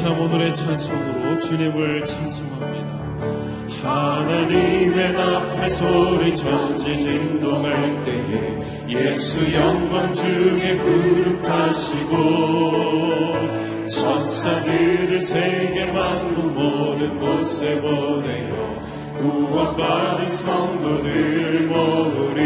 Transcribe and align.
생명의 0.00 0.02
삶 0.02 0.18
오늘의 0.18 0.54
찬송으로 0.54 1.38
주님을 1.38 2.04
찬송합니다. 2.06 2.88
하나님의 3.82 5.12
나팔 5.12 5.70
소리 5.70 6.34
전지 6.36 6.98
진동할 7.00 8.02
때에 8.04 8.58
예수 8.88 9.52
영광 9.52 10.14
중에 10.14 10.78
구름 10.78 11.42
타시고 11.42 12.16
천사들을 13.88 15.20
세계 15.20 15.92
만국 15.92 16.52
모든 16.52 17.18
곳에 17.18 17.78
보내어 17.80 18.80
구원받은 19.18 20.30
성도들 20.30 21.66
모으리 21.66 22.40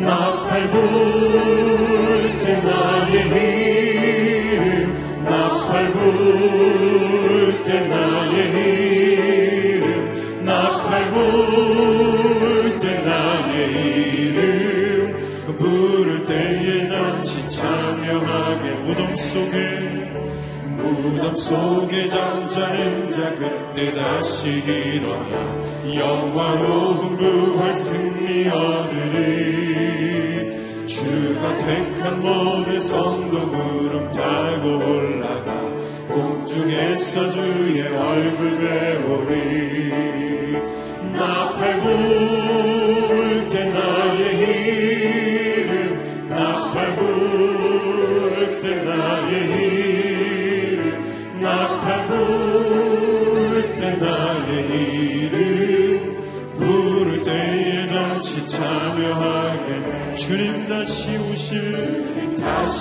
나팔 0.00 0.70
불때 0.70 2.62
나의 2.62 3.55
속에 21.36 22.08
잠자는 22.08 23.10
자 23.12 23.30
그때 23.34 23.92
다시 23.92 24.62
일어나 24.64 25.36
영화 25.94 26.54
녹음 26.54 27.16
부활 27.18 27.74
승리 27.74 28.48
얻으리 28.48 29.76
주가 30.86 31.58
택한 31.58 32.22
모든 32.22 32.80
성도 32.80 33.50
구름 33.50 34.10
타고 34.12 34.78
올라가 34.78 35.46
공중에서 36.08 37.30
주의 37.32 37.82
얼굴 37.86 38.58
배우리 38.58 39.85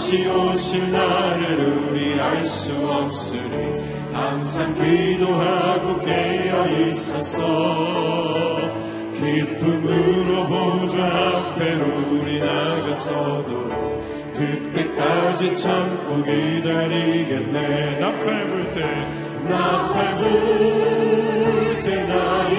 다시 0.06 0.28
오실 0.28 0.92
날을 0.92 1.90
우리 1.90 2.14
알 2.20 2.46
수 2.46 2.72
없으니 2.88 3.82
항상 4.14 4.72
기도하고 4.76 6.00
깨어 6.00 6.68
있어서 6.68 7.42
기쁨으로 9.16 10.46
보좌 10.46 11.04
앞에 11.08 11.74
우리 11.74 12.40
나가서도 12.40 13.50
그때까지 14.36 15.58
참고 15.58 16.24
기다리겠네. 16.24 18.00
나팔 18.00 18.48
불때 18.48 18.86
나팔 19.50 20.18
불때 20.18 22.04
나의 22.04 22.54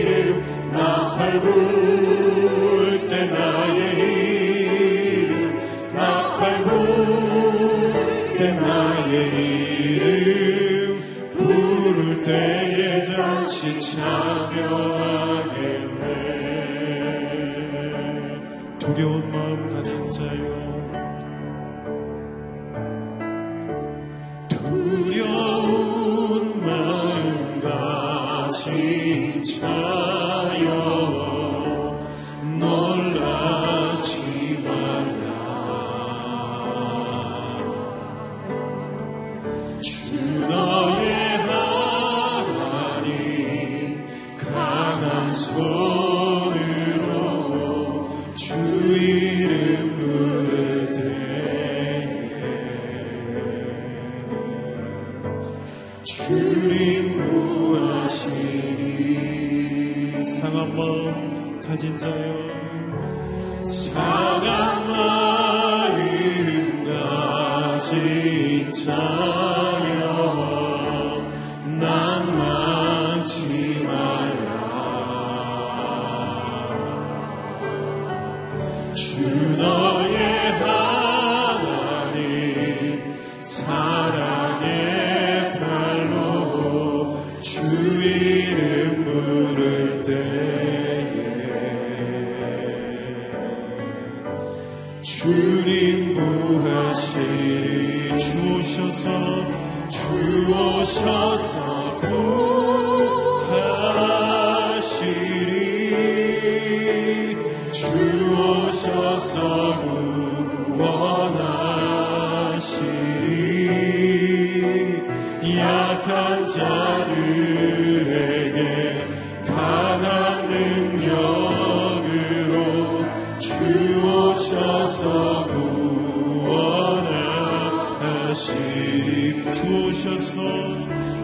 이름 0.00 0.42
나팔 0.72 1.38
불때 1.42 3.26
나의 3.26 4.24
이 4.24 4.27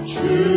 주 0.06 0.53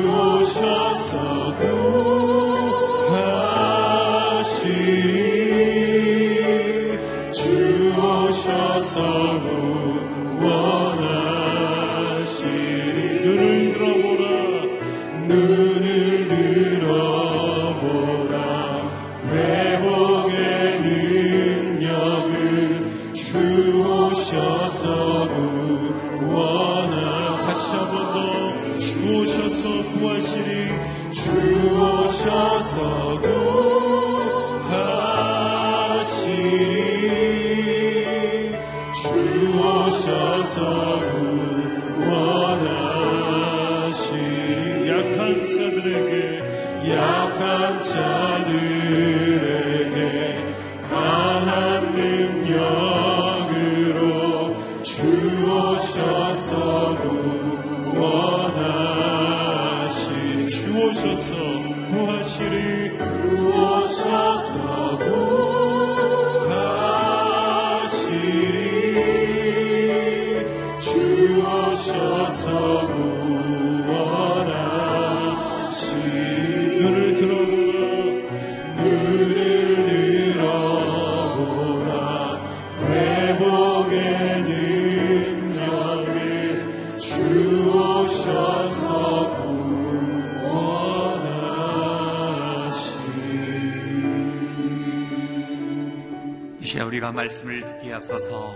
말씀을 97.17 97.61
듣기에 97.61 97.93
앞서서 97.93 98.53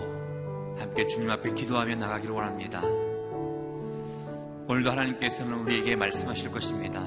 함께 0.77 1.07
주님 1.07 1.29
앞에 1.31 1.51
기도하며 1.53 1.95
나가기를 1.95 2.33
원합니다. 2.33 2.81
오늘도 4.67 4.91
하나님께서는 4.91 5.53
우리에게 5.61 5.95
말씀하실 5.95 6.51
것입니다. 6.51 7.03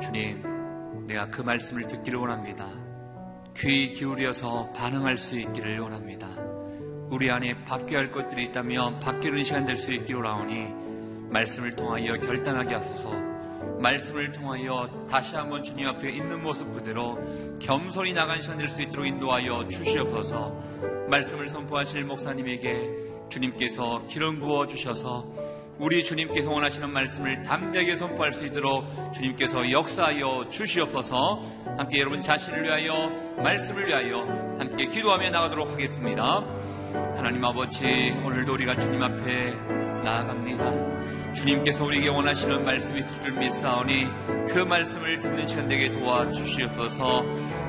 주님, 0.00 1.06
내가 1.06 1.30
그 1.30 1.42
말씀을 1.42 1.86
듣기를 1.86 2.18
원합니다. 2.18 2.66
귀 3.56 3.90
기울여서 3.90 4.72
반응할 4.72 5.16
수 5.16 5.38
있기를 5.38 5.78
원합니다. 5.78 6.28
우리 7.10 7.30
안에 7.30 7.64
바뀌어야 7.64 8.02
할 8.02 8.10
것들이 8.10 8.44
있다면 8.46 8.98
바뀌는 8.98 9.42
시간 9.44 9.64
될 9.64 9.76
수 9.76 9.92
있기를 9.92 10.20
원하오니 10.20 11.30
말씀을 11.30 11.74
통하여 11.76 12.14
결단하게 12.20 12.74
하소서 12.74 13.17
말씀을 13.80 14.32
통하여 14.32 14.88
다시 15.08 15.36
한번 15.36 15.62
주님 15.62 15.86
앞에 15.86 16.10
있는 16.10 16.42
모습 16.42 16.72
그대로 16.74 17.18
겸손히 17.60 18.12
나간 18.12 18.40
시간 18.40 18.58
될 18.58 18.68
수 18.68 18.82
있도록 18.82 19.06
인도하여 19.06 19.68
주시옵소서 19.68 20.50
말씀을 21.08 21.48
선포하실 21.48 22.04
목사님에게 22.04 22.90
주님께서 23.28 24.02
기름 24.08 24.40
부어 24.40 24.66
주셔서 24.66 25.26
우리 25.78 26.02
주님께서 26.02 26.50
원하시는 26.50 26.90
말씀을 26.90 27.42
담대하게 27.42 27.94
선포할 27.96 28.32
수 28.32 28.44
있도록 28.46 28.84
주님께서 29.14 29.70
역사하여 29.70 30.48
주시옵소서 30.50 31.40
함께 31.76 32.00
여러분 32.00 32.20
자신을 32.20 32.64
위하여 32.64 33.08
말씀을 33.42 33.86
위하여 33.86 34.20
함께 34.58 34.86
기도하며 34.86 35.30
나가도록 35.30 35.70
하겠습니다. 35.70 36.44
하나님 37.16 37.44
아버지 37.44 38.12
오늘도 38.24 38.54
우리가 38.54 38.76
주님 38.76 39.00
앞에 39.02 39.52
나아갑니다. 40.02 40.97
주님께서 41.38 41.84
우리에게 41.84 42.08
원하시는 42.08 42.64
말씀이 42.64 42.98
있을 43.00 43.20
줄 43.22 43.32
믿사오니 43.32 44.08
그 44.48 44.58
말씀을 44.58 45.20
듣는 45.20 45.46
시간 45.46 45.68
되게 45.68 45.90
도와주시옵소서. 45.90 47.24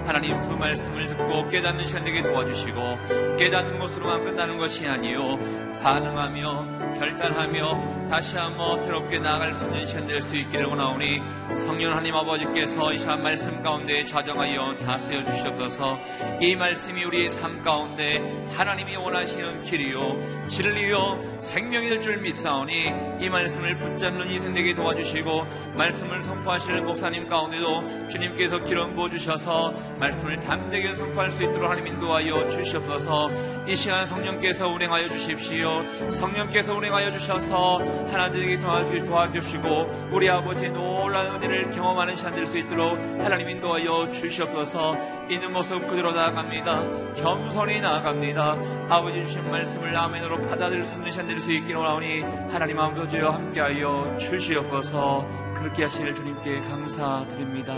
하나님 0.05 0.41
그 0.41 0.49
말씀을 0.49 1.07
듣고 1.07 1.47
깨닫는 1.49 1.85
시간 1.85 2.03
되게 2.03 2.23
도와주시고 2.23 3.35
깨닫는 3.37 3.77
것으로만 3.77 4.23
끝나는 4.25 4.57
것이 4.57 4.87
아니요. 4.87 5.37
반응하며 5.81 6.78
결단하며 6.99 8.09
다시 8.09 8.37
한번 8.37 8.79
새롭게 8.81 9.19
나아갈 9.19 9.55
수 9.55 9.65
있는 9.65 9.85
시간 9.85 10.05
될 10.05 10.19
수 10.21 10.35
있기를 10.35 10.65
원하오니 10.65 11.21
성령 11.53 11.91
하나님 11.93 12.13
아버지께서 12.13 12.93
이 12.93 12.99
시간 12.99 13.23
말씀 13.23 13.63
가운데 13.63 14.05
좌정하여 14.05 14.77
다스려 14.79 15.25
주시옵소서. 15.25 15.97
이 16.41 16.55
말씀이 16.55 17.03
우리의 17.05 17.29
삶 17.29 17.63
가운데 17.63 18.21
하나님이 18.55 18.97
원하시는 18.97 19.63
길이요 19.63 20.47
진리요 20.47 21.39
생명이 21.39 21.89
될 21.89 22.01
줄 22.01 22.17
믿사오니 22.17 22.93
이 23.21 23.29
말씀을 23.29 23.75
붙잡는 23.77 24.29
인생 24.29 24.53
되게 24.53 24.75
도와주시고 24.75 25.47
말씀을 25.75 26.21
선포하시는 26.21 26.85
목사님 26.85 27.27
가운데도 27.27 28.09
주님께서 28.09 28.63
기름 28.63 28.93
부어주셔서 28.95 29.73
말씀을 29.99 30.39
담대하게 30.39 30.93
선포할 30.95 31.31
수 31.31 31.43
있도록 31.43 31.63
하나님 31.63 31.87
인도하여 31.87 32.49
주시옵소서. 32.49 33.31
이 33.67 33.75
시간 33.75 34.05
성령께서 34.05 34.67
운행하여 34.67 35.09
주십시오. 35.09 35.83
성령께서 36.11 36.75
운행 36.75 36.88
하여 36.93 37.11
주셔서 37.11 37.77
하나님에게 38.11 38.59
도와주시고 39.05 40.09
우리 40.11 40.29
아버지의 40.29 40.71
놀라운 40.71 41.35
은혜를 41.35 41.71
경험하는 41.71 42.15
시간 42.15 42.35
될 42.35 42.45
수 42.45 42.57
있도록 42.57 42.97
하나님 43.21 43.49
인도하여 43.49 44.11
주시옵소서. 44.11 44.97
있는 45.29 45.53
모습 45.53 45.87
그대로 45.87 46.11
나아갑니다. 46.11 47.13
겸손히 47.13 47.79
나아갑니다. 47.81 48.57
아버지 48.89 49.23
주신 49.23 49.49
말씀을 49.51 49.95
아멘으로 49.95 50.41
받아들일 50.49 50.85
수 50.85 50.95
있는 50.95 51.11
시간 51.11 51.27
될 51.27 51.39
수 51.39 51.51
있기를 51.51 51.75
원하오니 51.75 52.21
하나님 52.51 52.79
아버지와 52.79 53.35
함께하여 53.35 54.17
주시옵소서. 54.19 55.27
그렇게 55.55 55.83
하실 55.83 56.13
주님께 56.15 56.61
감사드립니다. 56.61 57.73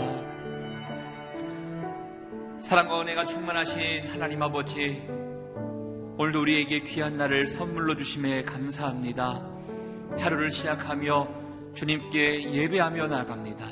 사랑과 2.60 3.00
은혜가 3.00 3.26
충만하신 3.26 4.08
하나님 4.08 4.42
아버지 4.42 5.02
오늘도 6.22 6.42
우리에게 6.42 6.78
귀한 6.84 7.16
날을 7.16 7.48
선물로 7.48 7.96
주심에 7.96 8.44
감사합니다. 8.44 9.44
하루를 10.20 10.52
시작하며 10.52 11.26
주님께 11.74 12.52
예배하며 12.52 13.08
나아갑니다. 13.08 13.66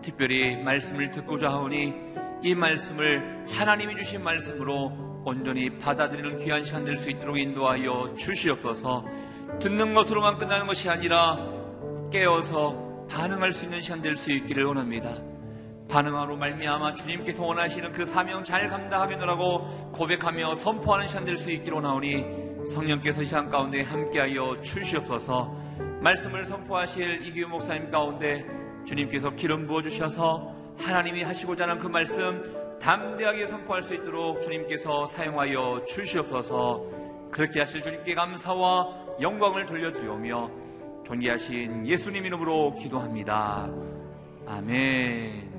특별히 0.00 0.54
말씀을 0.62 1.10
듣고자 1.10 1.50
하오니 1.50 1.92
이 2.44 2.54
말씀을 2.54 3.46
하나님이 3.48 3.96
주신 3.96 4.22
말씀으로 4.22 5.22
온전히 5.24 5.76
받아들이는 5.76 6.44
귀한 6.44 6.64
시간 6.64 6.84
될 6.84 6.96
수 6.98 7.10
있도록 7.10 7.36
인도하여 7.36 8.14
주시옵소서 8.16 9.04
듣는 9.60 9.92
것으로만 9.92 10.38
끝나는 10.38 10.68
것이 10.68 10.88
아니라 10.88 11.36
깨어서 12.12 13.06
반응할 13.10 13.52
수 13.52 13.64
있는 13.64 13.80
시간 13.80 14.00
될 14.00 14.16
수 14.16 14.30
있기를 14.30 14.66
원합니다. 14.66 15.31
반응하로 15.92 16.36
말미암아 16.36 16.94
주님께서 16.94 17.44
원하시는 17.44 17.92
그 17.92 18.06
사명 18.06 18.42
잘 18.42 18.66
감당하겠노라고 18.68 19.90
고백하며 19.92 20.54
선포하는 20.54 21.06
시간 21.06 21.26
될 21.26 21.36
수 21.36 21.50
있기로 21.50 21.80
나오니 21.80 22.24
성령께서 22.66 23.22
이 23.22 23.26
시간 23.26 23.50
가운데 23.50 23.82
함께하여 23.82 24.62
주시옵소서 24.62 25.54
말씀을 26.00 26.44
선포하실 26.44 27.26
이규 27.26 27.46
목사님 27.48 27.90
가운데 27.90 28.46
주님께서 28.86 29.30
기름 29.30 29.66
부어주셔서 29.66 30.54
하나님이 30.78 31.24
하시고자 31.24 31.64
하는 31.64 31.78
그 31.78 31.88
말씀 31.88 32.78
담대하게 32.80 33.46
선포할 33.46 33.82
수 33.82 33.94
있도록 33.94 34.40
주님께서 34.42 35.04
사용하여 35.06 35.84
주시옵소서 35.86 36.86
그렇게 37.30 37.60
하실 37.60 37.82
주님께 37.82 38.14
감사와 38.14 39.18
영광을 39.20 39.66
돌려드리오며 39.66 40.50
존귀하신 41.04 41.86
예수님 41.86 42.24
이름으로 42.24 42.74
기도합니다. 42.76 43.68
아멘. 44.46 45.51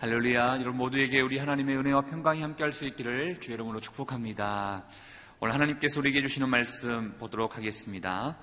할렐루야. 0.00 0.60
여러분 0.60 0.76
모두에게 0.76 1.20
우리 1.20 1.38
하나님의 1.38 1.76
은혜와 1.76 2.02
평강이 2.02 2.40
함께 2.40 2.62
할 2.62 2.72
수 2.72 2.84
있기를 2.84 3.40
주의 3.40 3.54
이름으로 3.54 3.80
축복합니다. 3.80 4.84
오늘 5.40 5.54
하나님께서 5.54 5.98
우리에게 5.98 6.22
주시는 6.22 6.48
말씀 6.48 7.18
보도록 7.18 7.56
하겠습니다. 7.56 8.38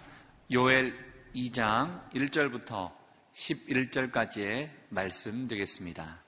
요엘 0.51 0.93
2장 1.33 2.11
1절부터 2.11 2.91
11절까지의 3.33 4.69
말씀 4.89 5.47
되겠습니다. 5.47 6.19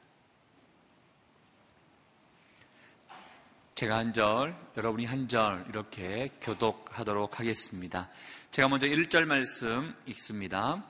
제가 3.75 3.97
한 3.97 4.13
절, 4.13 4.55
여러분이 4.77 5.05
한 5.05 5.27
절 5.27 5.65
이렇게 5.67 6.29
교독하도록 6.39 7.37
하겠습니다. 7.37 8.09
제가 8.51 8.69
먼저 8.69 8.87
1절 8.87 9.25
말씀 9.25 9.93
읽습니다. 10.05 10.85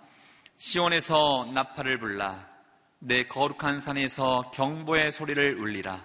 시온에서 0.59 1.49
나팔을 1.55 1.97
불라 1.97 2.56
내 2.99 3.27
거룩한 3.27 3.79
산에서 3.79 4.49
경보의 4.51 5.11
소리를 5.11 5.59
울리라. 5.59 6.03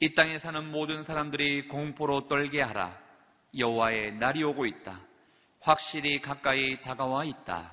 이 0.00 0.14
땅에 0.14 0.36
사는 0.36 0.70
모든 0.70 1.02
사람들이 1.02 1.66
공포로 1.66 2.28
떨게 2.28 2.60
하라. 2.60 2.98
여호와의 3.56 4.12
날이 4.16 4.44
오고 4.44 4.66
있다. 4.66 5.00
확실히 5.60 6.20
가까이 6.20 6.80
다가와 6.82 7.24
있다. 7.24 7.72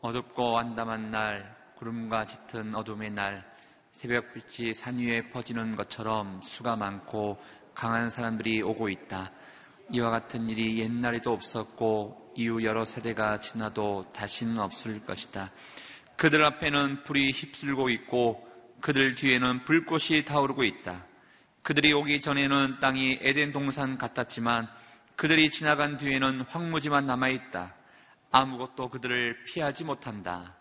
어둡고 0.00 0.52
완담한 0.52 1.10
날, 1.10 1.56
구름과 1.76 2.26
짙은 2.26 2.74
어둠의 2.76 3.10
날, 3.10 3.44
새벽빛이 3.92 4.72
산 4.72 4.98
위에 4.98 5.22
퍼지는 5.30 5.74
것처럼 5.74 6.40
수가 6.42 6.76
많고 6.76 7.42
강한 7.74 8.10
사람들이 8.10 8.62
오고 8.62 8.88
있다. 8.88 9.32
이와 9.90 10.10
같은 10.10 10.48
일이 10.48 10.78
옛날에도 10.78 11.32
없었고 11.32 12.32
이후 12.36 12.62
여러 12.62 12.84
세대가 12.84 13.40
지나도 13.40 14.12
다시는 14.12 14.60
없을 14.60 15.04
것이다. 15.04 15.50
그들 16.20 16.44
앞에는 16.44 17.02
불이 17.04 17.30
휩쓸고 17.30 17.88
있고 17.88 18.46
그들 18.82 19.14
뒤에는 19.14 19.64
불꽃이 19.64 20.22
타오르고 20.26 20.64
있다. 20.64 21.06
그들이 21.62 21.94
오기 21.94 22.20
전에는 22.20 22.76
땅이 22.78 23.20
에덴 23.22 23.54
동산 23.54 23.96
같았지만 23.96 24.68
그들이 25.16 25.48
지나간 25.48 25.96
뒤에는 25.96 26.42
황무지만 26.42 27.06
남아있다. 27.06 27.74
아무것도 28.32 28.90
그들을 28.90 29.44
피하지 29.44 29.84
못한다. 29.84 30.58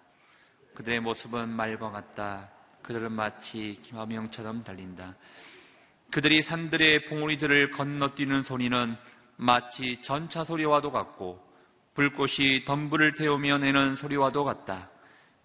그들의 0.76 1.02
모습은 1.02 1.50
말과 1.50 1.92
같다. 1.92 2.50
그들은 2.82 3.12
마치 3.12 3.78
기마명처럼 3.82 4.64
달린다. 4.64 5.18
그들이 6.10 6.42
산들의 6.42 7.08
봉우리들을 7.08 7.72
건너뛰는 7.72 8.44
소리는 8.44 8.96
마치 9.36 10.02
전차 10.02 10.46
소리와도 10.46 10.94
같고 10.94 11.46
불꽃이 11.96 12.64
덤불을 12.64 13.16
태우며 13.16 13.58
내는 13.58 13.96
소리와도 13.96 14.46
같다. 14.46 14.90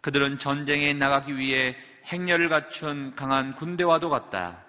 그들은 0.04 0.38
전쟁에 0.38 0.92
나가기 0.92 1.38
위해 1.38 1.74
행렬을 2.04 2.50
갖춘 2.50 3.14
강한 3.16 3.54
군대와도 3.54 4.10
같다. 4.10 4.62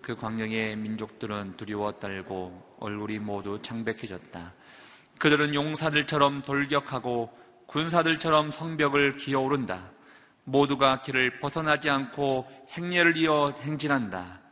그 0.00 0.14
광경에 0.14 0.76
민족들은 0.76 1.56
두려워 1.56 1.90
떨고 1.98 2.76
얼굴이 2.78 3.18
모두 3.18 3.58
창백해졌다. 3.60 4.52
그들은 5.18 5.56
용사들처럼 5.56 6.42
돌격하고 6.42 7.36
군사들처럼 7.66 8.52
성벽을 8.52 9.16
기어오른다. 9.16 9.90
모두가 10.44 11.02
길을 11.02 11.40
벗어나지 11.40 11.90
않고 11.90 12.46
행렬을 12.70 13.16
이어 13.16 13.52
행진한다. 13.62 14.42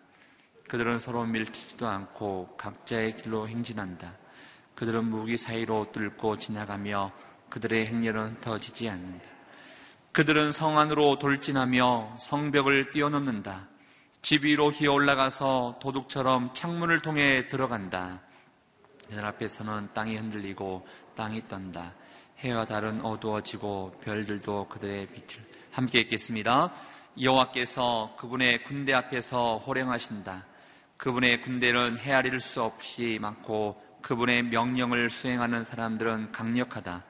그들은 0.66 0.98
서로 0.98 1.24
밀치지도 1.24 1.86
않고 1.86 2.56
각자의 2.56 3.16
길로 3.16 3.46
행진한다. 3.46 4.18
그들은 4.74 5.04
무기 5.04 5.36
사이로 5.36 5.92
뚫고 5.92 6.40
지나가며 6.40 7.12
그들의 7.48 7.86
행렬은 7.86 8.38
흩어지지 8.38 8.88
않는다. 8.88 9.39
그들은 10.12 10.50
성 10.50 10.76
안으로 10.76 11.20
돌진하며 11.20 12.16
성벽을 12.18 12.90
뛰어넘는다. 12.90 13.68
집 14.22 14.44
위로 14.44 14.70
기어 14.70 14.92
올라가서 14.92 15.78
도둑처럼 15.80 16.52
창문을 16.52 17.00
통해 17.00 17.48
들어간다. 17.48 18.20
그들 19.08 19.24
앞에서는 19.24 19.90
땅이 19.94 20.16
흔들리고 20.16 20.84
땅이 21.14 21.46
떤다. 21.46 21.94
해와 22.40 22.64
달은 22.64 23.04
어두워지고 23.04 24.00
별들도 24.02 24.66
그들의 24.68 25.06
빛을 25.06 25.44
함께 25.72 26.00
읽겠습니다. 26.00 26.72
여호와께서 27.20 28.16
그분의 28.18 28.64
군대 28.64 28.92
앞에서 28.92 29.58
호령하신다. 29.58 30.44
그분의 30.96 31.40
군대는 31.42 31.98
헤아릴 31.98 32.40
수 32.40 32.62
없이 32.64 33.18
많고 33.20 33.80
그분의 34.02 34.42
명령을 34.44 35.08
수행하는 35.08 35.64
사람들은 35.64 36.32
강력하다. 36.32 37.04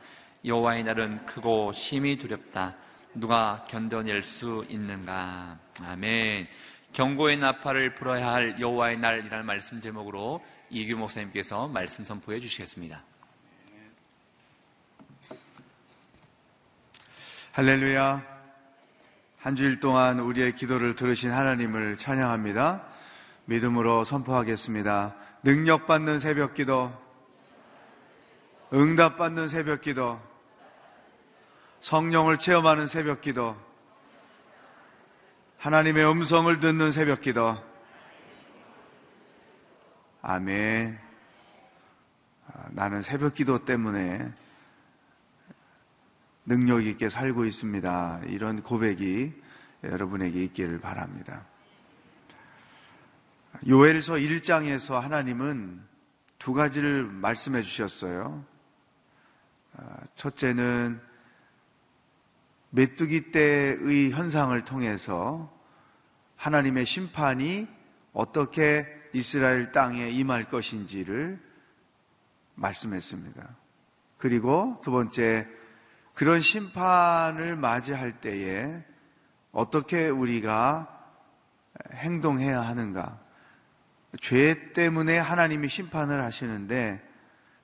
여호와의 0.45 0.85
날은 0.85 1.25
크고 1.25 1.73
심히 1.73 2.19
두렵다. 2.19 2.77
누가 3.15 3.65
견뎌낼 3.69 4.23
수 4.23 4.65
있는가? 4.69 5.59
아멘. 5.83 6.47
경고의 6.93 7.39
나팔을 7.39 7.95
불어야 7.95 8.33
할 8.33 8.61
여호와의 8.61 8.99
날이라는 8.99 9.45
말씀 9.45 9.81
제목으로 9.81 10.45
이규 10.71 10.97
목사님께서 10.97 11.69
말씀 11.69 12.05
선포해 12.05 12.39
주시겠습니다. 12.41 13.03
할렐루야. 17.53 18.41
한 19.39 19.57
주일 19.57 19.81
동안 19.81 20.21
우리의 20.21 20.55
기도를 20.55 20.95
들으신 20.95 21.33
하나님을 21.33 21.97
찬양합니다. 21.97 22.85
믿음으로 23.47 24.05
선포하겠습니다. 24.05 25.17
능력받는 25.43 26.21
새벽 26.21 26.55
기도, 26.55 26.93
응답받는 28.73 29.49
새벽 29.49 29.81
기도, 29.81 30.21
성령을 31.81 32.39
체험하는 32.39 32.87
새벽 32.87 33.21
기도, 33.21 33.57
하나님의 35.59 36.11
음성을 36.11 36.61
듣는 36.61 36.93
새벽 36.93 37.21
기도. 37.21 37.57
아멘. 40.23 40.99
아, 42.47 42.65
나는 42.71 43.03
새벽 43.03 43.35
기도 43.35 43.65
때문에 43.65 44.31
능력 46.47 46.85
있게 46.85 47.09
살고 47.09 47.45
있습니다. 47.45 48.23
이런 48.27 48.63
고백이 48.63 49.33
여러분에게 49.85 50.43
있기를 50.45 50.81
바랍니다. 50.81 51.45
요엘서 53.67 54.15
1장에서 54.15 55.01
하나님은 55.01 55.81
두 56.39 56.55
가지를 56.55 57.05
말씀해 57.05 57.63
주셨어요. 57.63 58.45
아, 59.77 59.97
첫째는 60.17 61.10
메뚜기 62.71 63.33
때의 63.33 64.11
현상을 64.13 64.61
통해서 64.65 65.53
하나님의 66.37 66.87
심판이 66.87 67.69
어떻게 68.13 68.87
이스라엘 69.13 69.73
땅에 69.73 70.09
임할 70.09 70.45
것인지를 70.45 71.41
말씀했습니다. 72.55 73.57
그리고 74.19 74.81
두 74.83 74.91
번째, 74.91 75.49
그런 76.15 76.41
심판을 76.41 77.57
맞이할 77.57 78.21
때에 78.21 78.85
어떻게 79.53 80.09
우리가 80.09 80.89
행동해야 81.93 82.61
하는가. 82.61 83.19
죄 84.21 84.73
때문에 84.73 85.19
하나님이 85.19 85.69
심판을 85.69 86.21
하시는데 86.21 87.07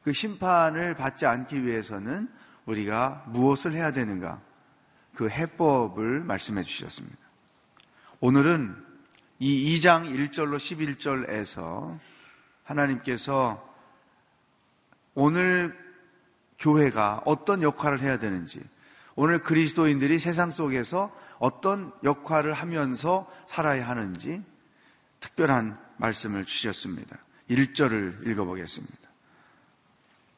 그 0.03 0.13
심판을 0.13 0.95
받지 0.95 1.27
않기 1.27 1.65
위해서는 1.65 2.29
우리가 2.65 3.25
무엇을 3.29 3.73
해야 3.73 3.91
되는가? 3.93 4.41
그 5.17 5.31
해법을 5.31 6.21
말씀해 6.21 6.63
주셨습니다. 6.63 7.17
오늘은 8.21 8.77
이 9.39 9.75
2장 9.75 10.15
1절로 10.15 10.59
11절에서 10.59 11.99
하나님께서 12.63 13.67
오늘 15.15 15.75
교회가 16.59 17.23
어떤 17.25 17.63
역할을 17.63 18.01
해야 18.01 18.19
되는지, 18.19 18.61
오늘 19.15 19.39
그리스도인들이 19.39 20.19
세상 20.19 20.51
속에서 20.51 21.15
어떤 21.39 21.93
역할을 22.05 22.53
하면서 22.53 23.31
살아야 23.47 23.89
하는지 23.89 24.43
특별한 25.21 25.79
말씀을 25.97 26.45
주셨습니다. 26.45 27.17
1절을 27.51 28.29
읽어보겠습니다. 28.29 29.09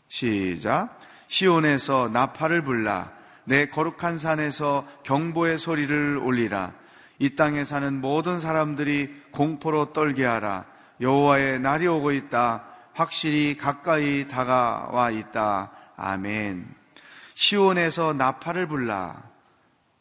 시작. 0.09 1.01
시온에서 1.27 2.09
나팔을 2.09 2.63
불라 2.63 3.18
내 3.49 3.67
거룩한 3.67 4.19
산에서 4.19 4.87
경보의 5.05 5.59
소리를 5.59 6.19
올리라. 6.19 6.75
이 7.19 7.35
땅에 7.35 7.65
사는 7.65 7.99
모든 7.99 8.41
사람들이 8.41 9.11
공포로 9.31 9.95
떨게 9.95 10.27
하라. 10.27 10.67
여호와의 11.01 11.61
날이 11.61 11.87
오고 11.87 12.13
있다. 12.13 12.67
확실히 12.93 13.57
가까이 13.57 14.29
다가와 14.29 15.13
있다. 15.13 15.73
아멘. 15.97 16.75
시온에서 17.35 18.13
나팔을 18.13 18.67
불라. 18.69 19.23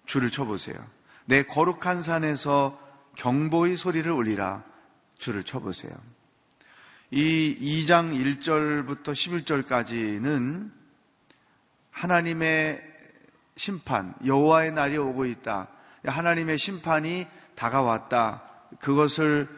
줄을 0.06 0.30
쳐보세요. 0.30 0.76
내 1.24 1.44
거룩한 1.44 2.04
산에서 2.04 2.78
경보의 3.16 3.78
소리를 3.78 4.12
올리라. 4.12 4.62
줄을 5.18 5.44
쳐보세요. 5.44 5.94
이 7.12 7.58
2장 7.62 8.14
1절부터 8.14 9.14
11절까지는 9.14 10.70
하나님의 11.92 12.87
심판, 13.58 14.14
여호와의 14.26 14.72
날이 14.72 14.98
오고 14.98 15.26
있다. 15.26 15.68
하나님의 16.06 16.58
심판이 16.58 17.28
다가왔다. 17.56 18.44
그것을 18.80 19.50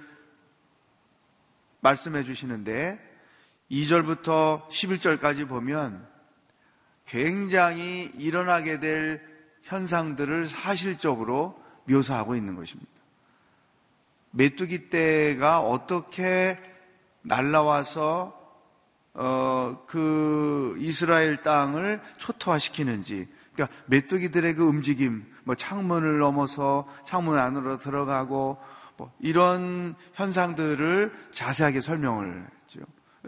말씀해 1.81 2.23
주시는데 2.23 2.99
2절부터 3.69 4.67
11절까지 4.69 5.47
보면 5.47 6.07
굉장히 7.05 8.11
일어나게 8.15 8.79
될 8.79 9.21
현상들을 9.63 10.47
사실적으로 10.47 11.61
묘사하고 11.85 12.35
있는 12.35 12.55
것입니다. 12.55 12.89
메뚜기 14.31 14.89
떼가 14.89 15.59
어떻게 15.59 16.57
날라와서 17.21 18.37
어, 19.13 19.83
그 19.87 20.75
이스라엘 20.79 21.41
땅을 21.41 22.01
초토화시키는지, 22.17 23.27
그러니까 23.53 23.75
메뚜기들의 23.87 24.55
그 24.55 24.63
움직임, 24.63 25.25
뭐 25.43 25.55
창문을 25.55 26.19
넘어서 26.19 26.87
창문 27.05 27.37
안으로 27.37 27.77
들어가고 27.77 28.57
뭐 28.97 29.13
이런 29.19 29.95
현상들을 30.13 31.11
자세하게 31.31 31.81
설명을 31.81 32.47
했죠. 32.61 32.81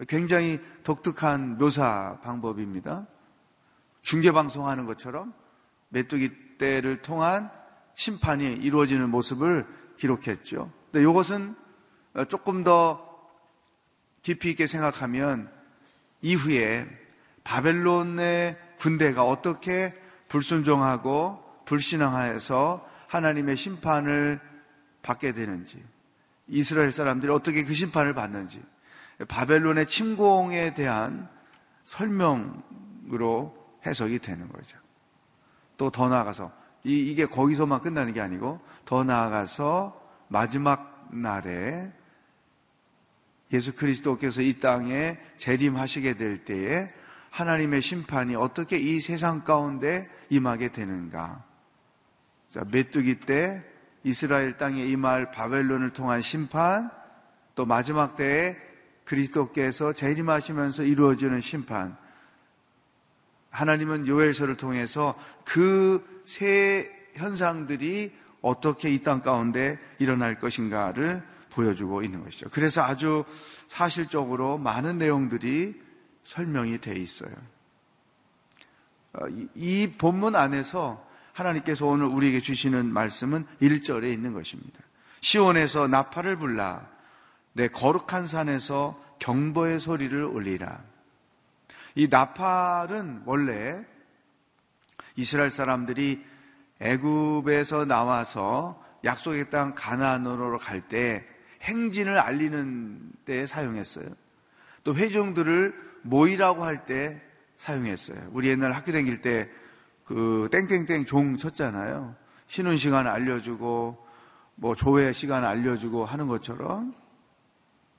굉장히 0.08 0.60
독특한 0.84 1.58
묘사 1.58 2.18
방법입니다. 2.22 3.06
중계 4.02 4.32
방송하는 4.32 4.86
것처럼 4.86 5.32
메뚜기 5.90 6.58
떼를 6.58 7.02
통한 7.02 7.50
심판이 7.94 8.52
이루어지는 8.54 9.10
모습을 9.10 9.66
기록했죠. 9.96 10.72
근데 10.90 11.08
이것은 11.08 11.54
조금 12.28 12.64
더 12.64 13.08
깊이 14.22 14.50
있게 14.50 14.66
생각하면 14.66 15.50
이후에 16.20 16.86
바벨론의 17.44 18.58
군대가 18.78 19.24
어떻게 19.24 19.94
불순종하고 20.32 21.44
불신앙하여서 21.66 22.88
하나님의 23.08 23.54
심판을 23.54 24.40
받게 25.02 25.32
되는지, 25.32 25.84
이스라엘 26.48 26.90
사람들이 26.90 27.30
어떻게 27.30 27.64
그 27.64 27.74
심판을 27.74 28.14
받는지, 28.14 28.62
바벨론의 29.28 29.88
침공에 29.88 30.72
대한 30.72 31.28
설명으로 31.84 33.54
해석이 33.84 34.20
되는 34.20 34.48
거죠. 34.48 34.78
또 35.76 35.90
더 35.90 36.08
나아가서, 36.08 36.50
이, 36.84 37.14
게 37.14 37.26
거기서만 37.26 37.82
끝나는 37.82 38.14
게 38.14 38.22
아니고, 38.22 38.58
더 38.86 39.04
나아가서 39.04 40.00
마지막 40.28 41.08
날에 41.12 41.92
예수 43.52 43.74
그리스도께서 43.74 44.40
이 44.40 44.58
땅에 44.60 45.18
재림하시게 45.36 46.16
될 46.16 46.46
때에 46.46 46.90
하나님의 47.32 47.82
심판이 47.82 48.36
어떻게 48.36 48.78
이 48.78 49.00
세상 49.00 49.42
가운데 49.42 50.08
임하게 50.30 50.70
되는가. 50.70 51.44
자, 52.50 52.64
메뚜기 52.70 53.20
때 53.20 53.64
이스라엘 54.04 54.56
땅에 54.56 54.84
임할 54.84 55.32
바벨론을 55.32 55.90
통한 55.90 56.22
심판, 56.22 56.90
또 57.56 57.66
마지막 57.66 58.14
때에 58.14 58.56
그리스도께서 59.04 59.92
재림하시면서 59.92 60.84
이루어지는 60.84 61.40
심판. 61.40 61.96
하나님은 63.50 64.06
요엘서를 64.06 64.56
통해서 64.56 65.18
그 65.44 66.12
세 66.24 66.90
현상들이 67.14 68.12
어떻게 68.40 68.90
이 68.90 69.02
땅 69.02 69.20
가운데 69.20 69.78
일어날 69.98 70.38
것인가를 70.38 71.22
보여주고 71.50 72.02
있는 72.02 72.24
것이죠. 72.24 72.48
그래서 72.50 72.82
아주 72.82 73.24
사실적으로 73.68 74.58
많은 74.58 74.98
내용들이 74.98 75.80
설명이 76.24 76.78
돼 76.78 76.94
있어요. 76.94 77.32
어, 79.14 79.26
이 79.54 79.92
본문 79.98 80.36
안에서 80.36 81.06
하나님께서 81.32 81.86
오늘 81.86 82.06
우리에게 82.06 82.40
주시는 82.40 82.86
말씀은 82.86 83.46
1절에 83.60 84.12
있는 84.12 84.32
것입니다. 84.32 84.80
시온에서 85.20 85.88
나팔을 85.88 86.36
불라 86.36 86.88
내 87.52 87.68
거룩한 87.68 88.26
산에서 88.26 89.00
경보의 89.18 89.80
소리를 89.80 90.24
울리라. 90.24 90.82
이 91.94 92.08
나팔은 92.08 93.22
원래 93.26 93.84
이스라엘 95.16 95.50
사람들이 95.50 96.24
애굽에서 96.80 97.84
나와서 97.84 98.82
약속의 99.04 99.50
땅 99.50 99.74
가나안으로 99.74 100.58
갈 100.58 100.82
때 100.88 101.24
행진을 101.62 102.18
알리는 102.18 103.12
때 103.24 103.46
사용했어요. 103.46 104.06
또 104.84 104.94
회중들을 104.94 105.91
모이라고 106.02 106.64
할 106.64 106.84
때 106.84 107.20
사용했어요. 107.58 108.30
우리 108.32 108.48
옛날 108.48 108.72
학교 108.72 108.92
다닐 108.92 109.20
때 109.20 109.48
그 110.04 110.48
땡땡땡 110.50 111.06
종 111.06 111.36
쳤잖아요. 111.36 112.14
쉬는 112.48 112.76
시간 112.76 113.06
알려주고 113.06 113.96
뭐 114.56 114.74
조회 114.74 115.12
시간 115.12 115.44
알려주고 115.44 116.04
하는 116.04 116.26
것처럼 116.26 116.92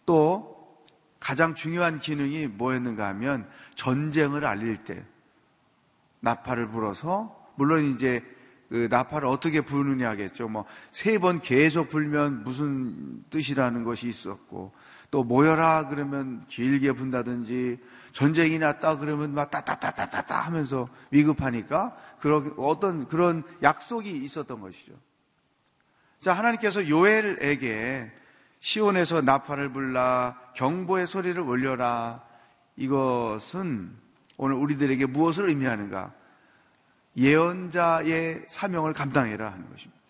또 0.05 0.77
가장 1.19 1.55
중요한 1.55 1.99
기능이 1.99 2.47
뭐였는가 2.47 3.07
하면 3.09 3.49
전쟁을 3.75 4.45
알릴 4.45 4.83
때 4.83 5.03
나팔을 6.19 6.67
불어서 6.67 7.35
물론 7.55 7.95
이제 7.95 8.21
그 8.69 8.87
나팔을 8.89 9.27
어떻게 9.27 9.61
부느냐 9.61 10.09
하겠죠. 10.09 10.49
뭐 10.49 10.65
세 10.91 11.17
번 11.19 11.41
계속 11.41 11.89
불면 11.89 12.43
무슨 12.43 13.23
뜻이라는 13.29 13.83
것이 13.83 14.07
있었고 14.07 14.73
또 15.13 15.23
모여라 15.23 15.89
그러면 15.89 16.43
길게 16.47 16.93
분다든지 16.93 17.77
전쟁이 18.13 18.57
났다 18.57 18.97
그러면 18.97 19.35
막 19.35 19.51
따따따따따따 19.51 20.35
하면서 20.39 20.89
위급하니까 21.11 21.95
그런 22.19 22.51
어떤 22.57 23.05
그런 23.05 23.43
약속이 23.61 24.09
있었던 24.09 24.59
것이죠. 24.59 24.93
자 26.19 26.33
하나님께서 26.33 26.89
요엘에게 26.89 28.11
시온에서 28.59 29.21
나팔을 29.21 29.71
불라 29.71 30.35
경보의 30.55 31.05
소리를 31.05 31.39
올려라 31.39 32.23
이것은 32.75 33.95
오늘 34.37 34.55
우리들에게 34.55 35.05
무엇을 35.05 35.49
의미하는가? 35.49 36.11
예언자의 37.15 38.45
사명을 38.47 38.93
감당해라 38.93 39.51
하는 39.51 39.69
것입니다. 39.69 40.01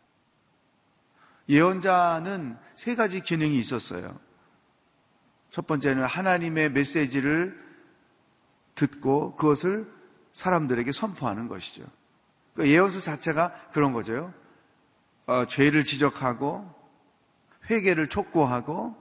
예언자는 1.50 2.58
세 2.76 2.96
가지 2.96 3.20
기능이 3.20 3.60
있었어요. 3.60 4.23
첫 5.54 5.68
번째는 5.68 6.04
하나님의 6.04 6.72
메시지를 6.72 7.56
듣고 8.74 9.36
그것을 9.36 9.88
사람들에게 10.34 10.92
선포하는 10.92 11.48
것이죠. 11.48 11.84
그 12.56 12.68
예언수 12.68 13.02
자체가 13.02 13.54
그런 13.72 13.94
거죠. 13.94 14.34
어, 15.28 15.46
죄를 15.46 15.86
지적하고 15.86 16.68
회개를 17.70 18.10
촉구하고 18.10 18.98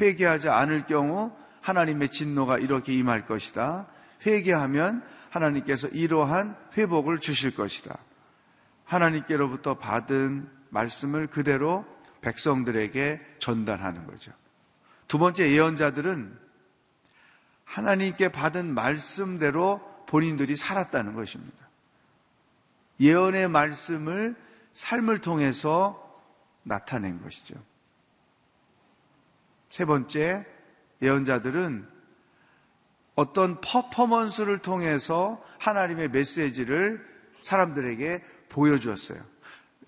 회개하지 0.00 0.48
않을 0.48 0.86
경우 0.86 1.36
하나님의 1.60 2.08
진노가 2.08 2.56
이렇게 2.56 2.94
임할 2.94 3.26
것이다. 3.26 3.86
회개하면 4.24 5.04
하나님께서 5.28 5.88
이러한 5.88 6.56
회복을 6.78 7.20
주실 7.20 7.54
것이다. 7.54 7.98
하나님께로부터 8.84 9.74
받은 9.74 10.48
말씀을 10.70 11.26
그대로 11.26 11.84
백성들에게 12.22 13.20
전달하는 13.40 14.06
거죠. 14.06 14.32
두 15.08 15.18
번째 15.18 15.50
예언자들은 15.50 16.38
하나님께 17.64 18.30
받은 18.30 18.72
말씀대로 18.72 19.80
본인들이 20.06 20.56
살았다는 20.56 21.14
것입니다. 21.14 21.68
예언의 23.00 23.48
말씀을 23.48 24.34
삶을 24.74 25.18
통해서 25.18 26.02
나타낸 26.62 27.22
것이죠. 27.22 27.56
세 29.68 29.84
번째, 29.84 30.46
예언자들은 31.02 31.88
어떤 33.14 33.60
퍼포먼스를 33.60 34.58
통해서 34.58 35.42
하나님의 35.58 36.10
메시지를 36.10 37.04
사람들에게 37.42 38.22
보여주었어요. 38.48 39.22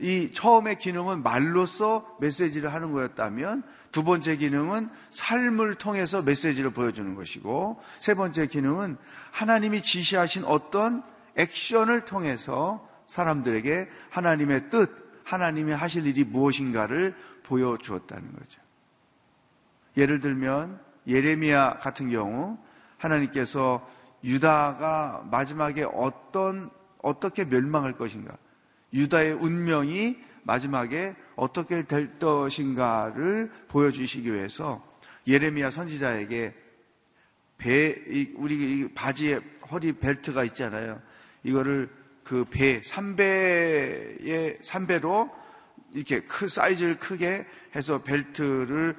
이 0.01 0.31
처음의 0.33 0.79
기능은 0.79 1.23
말로써 1.23 2.17
메시지를 2.21 2.73
하는 2.73 2.93
거였다면 2.93 3.65
두 3.91 4.05
번째 4.05 4.37
기능은 4.37 4.89
삶을 5.11 5.75
통해서 5.75 6.23
메시지를 6.23 6.71
보여주는 6.71 7.15
것이고 7.15 7.81
세 7.99 8.15
번째 8.15 8.47
기능은 8.47 8.97
하나님이 9.33 9.83
지시하신 9.83 10.45
어떤 10.45 11.03
액션을 11.37 12.05
통해서 12.05 12.87
사람들에게 13.09 13.89
하나님의 14.11 14.71
뜻, 14.71 14.91
하나님이 15.25 15.73
하실 15.73 16.07
일이 16.07 16.25
무엇인가를 16.25 17.15
보여주었다는 17.43 18.33
거죠. 18.37 18.61
예를 19.97 20.21
들면 20.21 20.81
예레미야 21.07 21.79
같은 21.81 22.11
경우 22.11 22.59
하나님께서 22.99 23.89
유다가 24.23 25.25
마지막에 25.31 25.85
어떤 25.93 26.71
어떻게 27.03 27.45
멸망할 27.45 27.95
것인가, 27.95 28.37
유다의 28.93 29.35
운명이 29.35 30.19
마지막에 30.43 31.15
어떻게 31.37 31.83
될 31.83 32.19
것인가를 32.19 33.51
보여주시기 33.69 34.33
위해서 34.33 34.83
예레미야 35.27 35.71
선지자에게 35.71 36.55
배, 37.59 37.95
우리 38.37 38.93
바지에 38.95 39.41
허리 39.71 39.93
벨트가 39.93 40.45
있잖아요. 40.45 41.03
이거를 41.43 41.91
그 42.25 42.45
배, 42.45 42.81
3배의, 42.81 44.63
3배로 44.63 45.31
이렇게 45.93 46.21
큰 46.21 46.49
사이즈를 46.49 46.99
크게 46.99 47.47
해서 47.75 48.03
벨트를 48.03 48.97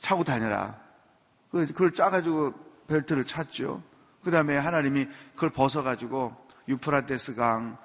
차고 0.00 0.24
다녀라. 0.24 0.80
그걸 1.50 1.92
짜가지고 1.92 2.52
벨트를 2.88 3.24
찼죠. 3.24 3.82
그 4.22 4.30
다음에 4.30 4.56
하나님이 4.56 5.06
그걸 5.34 5.50
벗어가지고 5.50 6.34
유프라테스 6.68 7.34
강 7.34 7.78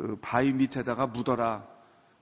그 0.00 0.16
바위 0.22 0.52
밑에다가 0.52 1.06
묻어라. 1.08 1.66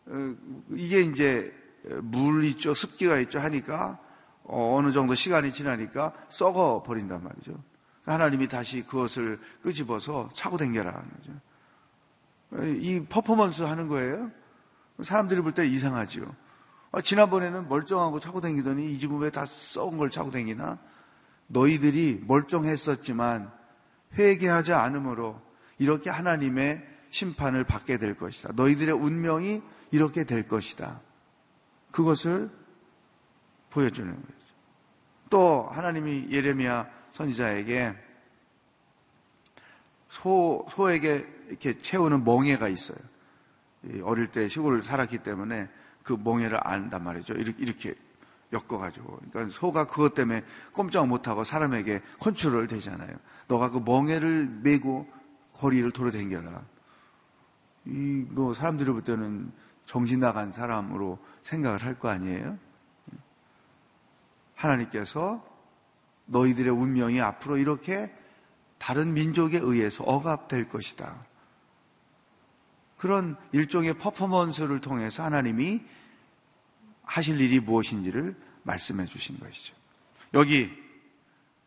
어, 0.06 0.34
이게 0.72 1.00
이제 1.00 1.54
물 2.02 2.44
있죠, 2.46 2.74
습기가 2.74 3.18
있죠 3.20 3.38
하니까 3.38 3.98
어, 4.42 4.74
어느 4.76 4.92
정도 4.92 5.14
시간이 5.14 5.52
지나니까 5.52 6.12
썩어 6.28 6.82
버린단 6.82 7.22
말이죠. 7.22 7.52
하나님이 8.04 8.48
다시 8.48 8.82
그것을 8.82 9.38
끄집어서 9.62 10.30
차고 10.34 10.56
댕겨라 10.56 10.90
거죠. 10.92 11.32
어, 12.52 12.64
이 12.64 13.04
퍼포먼스 13.04 13.62
하는 13.62 13.86
거예요. 13.88 14.30
사람들이 15.00 15.40
볼 15.42 15.52
때 15.52 15.66
이상하죠. 15.66 16.34
아, 16.90 17.00
지난번에는 17.00 17.68
멀쩡하고 17.68 18.18
차고 18.18 18.40
댕기더니 18.40 18.92
이 18.94 18.98
집은 18.98 19.18
왜 19.18 19.30
다 19.30 19.44
썩은 19.46 19.98
걸 19.98 20.10
차고 20.10 20.30
댕기나? 20.32 20.78
너희들이 21.46 22.24
멀쩡했었지만 22.26 23.52
회개하지 24.14 24.72
않으므로 24.72 25.40
이렇게 25.78 26.10
하나님의 26.10 26.97
심판을 27.10 27.64
받게 27.64 27.98
될 27.98 28.16
것이다. 28.16 28.52
너희들의 28.54 28.94
운명이 28.94 29.62
이렇게 29.90 30.24
될 30.24 30.46
것이다. 30.46 31.00
그것을 31.90 32.50
보여주는 33.70 34.14
거죠. 34.14 34.38
또 35.30 35.68
하나님이 35.72 36.28
예레미야 36.30 36.88
선지자에게 37.12 37.94
소, 40.08 40.66
소에게 40.70 41.26
이렇게 41.48 41.78
채우는 41.78 42.24
멍해가 42.24 42.68
있어요. 42.68 42.98
어릴 44.02 44.28
때 44.28 44.48
시골을 44.48 44.82
살았기 44.82 45.18
때문에 45.18 45.68
그 46.02 46.14
멍해를 46.14 46.58
안단 46.62 47.04
말이죠. 47.04 47.34
이렇게, 47.34 47.62
이렇게 47.62 47.94
엮어가지고. 48.52 49.20
그러니까 49.30 49.54
소가 49.54 49.86
그것 49.86 50.14
때문에 50.14 50.42
꼼짝 50.72 51.06
못하고 51.06 51.44
사람에게 51.44 52.00
컨트롤 52.18 52.66
되잖아요. 52.66 53.14
너가 53.46 53.70
그 53.70 53.78
멍해를 53.78 54.48
메고 54.62 55.06
거리를 55.52 55.90
돌아댕겨라. 55.92 56.64
이, 57.88 58.26
뭐, 58.30 58.52
사람들이 58.54 58.90
볼 58.92 59.02
때는 59.02 59.50
정신 59.86 60.20
나간 60.20 60.52
사람으로 60.52 61.18
생각을 61.42 61.82
할 61.82 61.98
거 61.98 62.08
아니에요? 62.08 62.58
하나님께서 64.54 65.44
너희들의 66.26 66.72
운명이 66.72 67.20
앞으로 67.20 67.56
이렇게 67.56 68.12
다른 68.76 69.14
민족에 69.14 69.58
의해서 69.58 70.04
억압될 70.04 70.68
것이다. 70.68 71.26
그런 72.96 73.36
일종의 73.52 73.94
퍼포먼스를 73.94 74.80
통해서 74.80 75.24
하나님이 75.24 75.82
하실 77.04 77.40
일이 77.40 77.60
무엇인지를 77.60 78.36
말씀해 78.64 79.06
주신 79.06 79.38
것이죠. 79.38 79.74
여기 80.34 80.70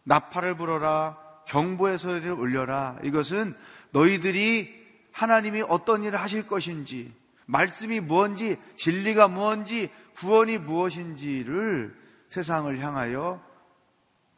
나팔을 0.04 0.56
불어라 0.58 1.18
경보의 1.48 1.98
소리를 1.98 2.32
울려라 2.32 3.00
이것은 3.04 3.56
너희들이 3.92 4.81
하나님이 5.12 5.64
어떤 5.64 6.04
일을 6.04 6.20
하실 6.20 6.48
것인지 6.48 7.14
말씀이 7.46 8.00
무엇인지 8.00 8.58
진리가 8.78 9.28
무엇인지 9.28 9.90
구원이 10.16 10.60
무엇인지를 10.60 11.96
세상을 12.30 12.80
향하여 12.80 13.44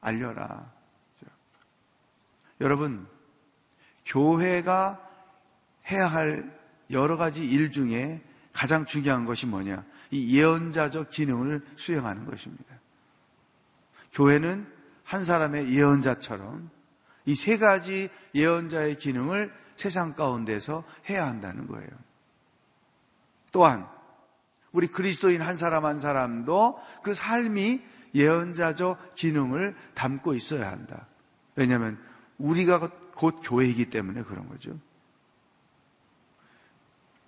알려라. 0.02 0.72
여러분 2.62 3.08
교회가 4.06 5.00
해야 5.92 6.08
할 6.08 6.60
여러 6.90 7.18
가지 7.18 7.46
일 7.46 7.72
중에 7.72 8.22
가장 8.54 8.86
중요한 8.86 9.26
것이 9.26 9.46
뭐냐? 9.46 9.86
이 10.12 10.38
예언자적 10.38 11.10
기능을 11.10 11.66
수행하는 11.76 12.26
것입니다. 12.26 12.66
교회는 14.14 14.72
한 15.04 15.26
사람의 15.26 15.74
예언자처럼 15.74 16.70
이 17.26 17.36
세 17.36 17.58
가지 17.58 18.10
예언자의 18.36 18.98
기능을 18.98 19.54
세상 19.76 20.14
가운데서 20.14 20.84
해야 21.10 21.26
한다는 21.28 21.68
거예요. 21.68 21.90
또한 23.52 23.88
우리 24.72 24.88
그리스도인 24.88 25.42
한 25.42 25.58
사람 25.58 25.86
한 25.86 26.00
사람도 26.00 26.80
그 27.04 27.14
삶이 27.14 27.82
예언자적 28.16 29.16
기능을 29.16 29.76
담고 29.94 30.34
있어야 30.34 30.72
한다. 30.72 31.08
왜냐하면 31.56 32.00
우리가 32.38 32.80
곧 33.16 33.42
교회이기 33.44 33.90
때문에 33.90 34.24
그런 34.24 34.48
거죠. 34.50 34.78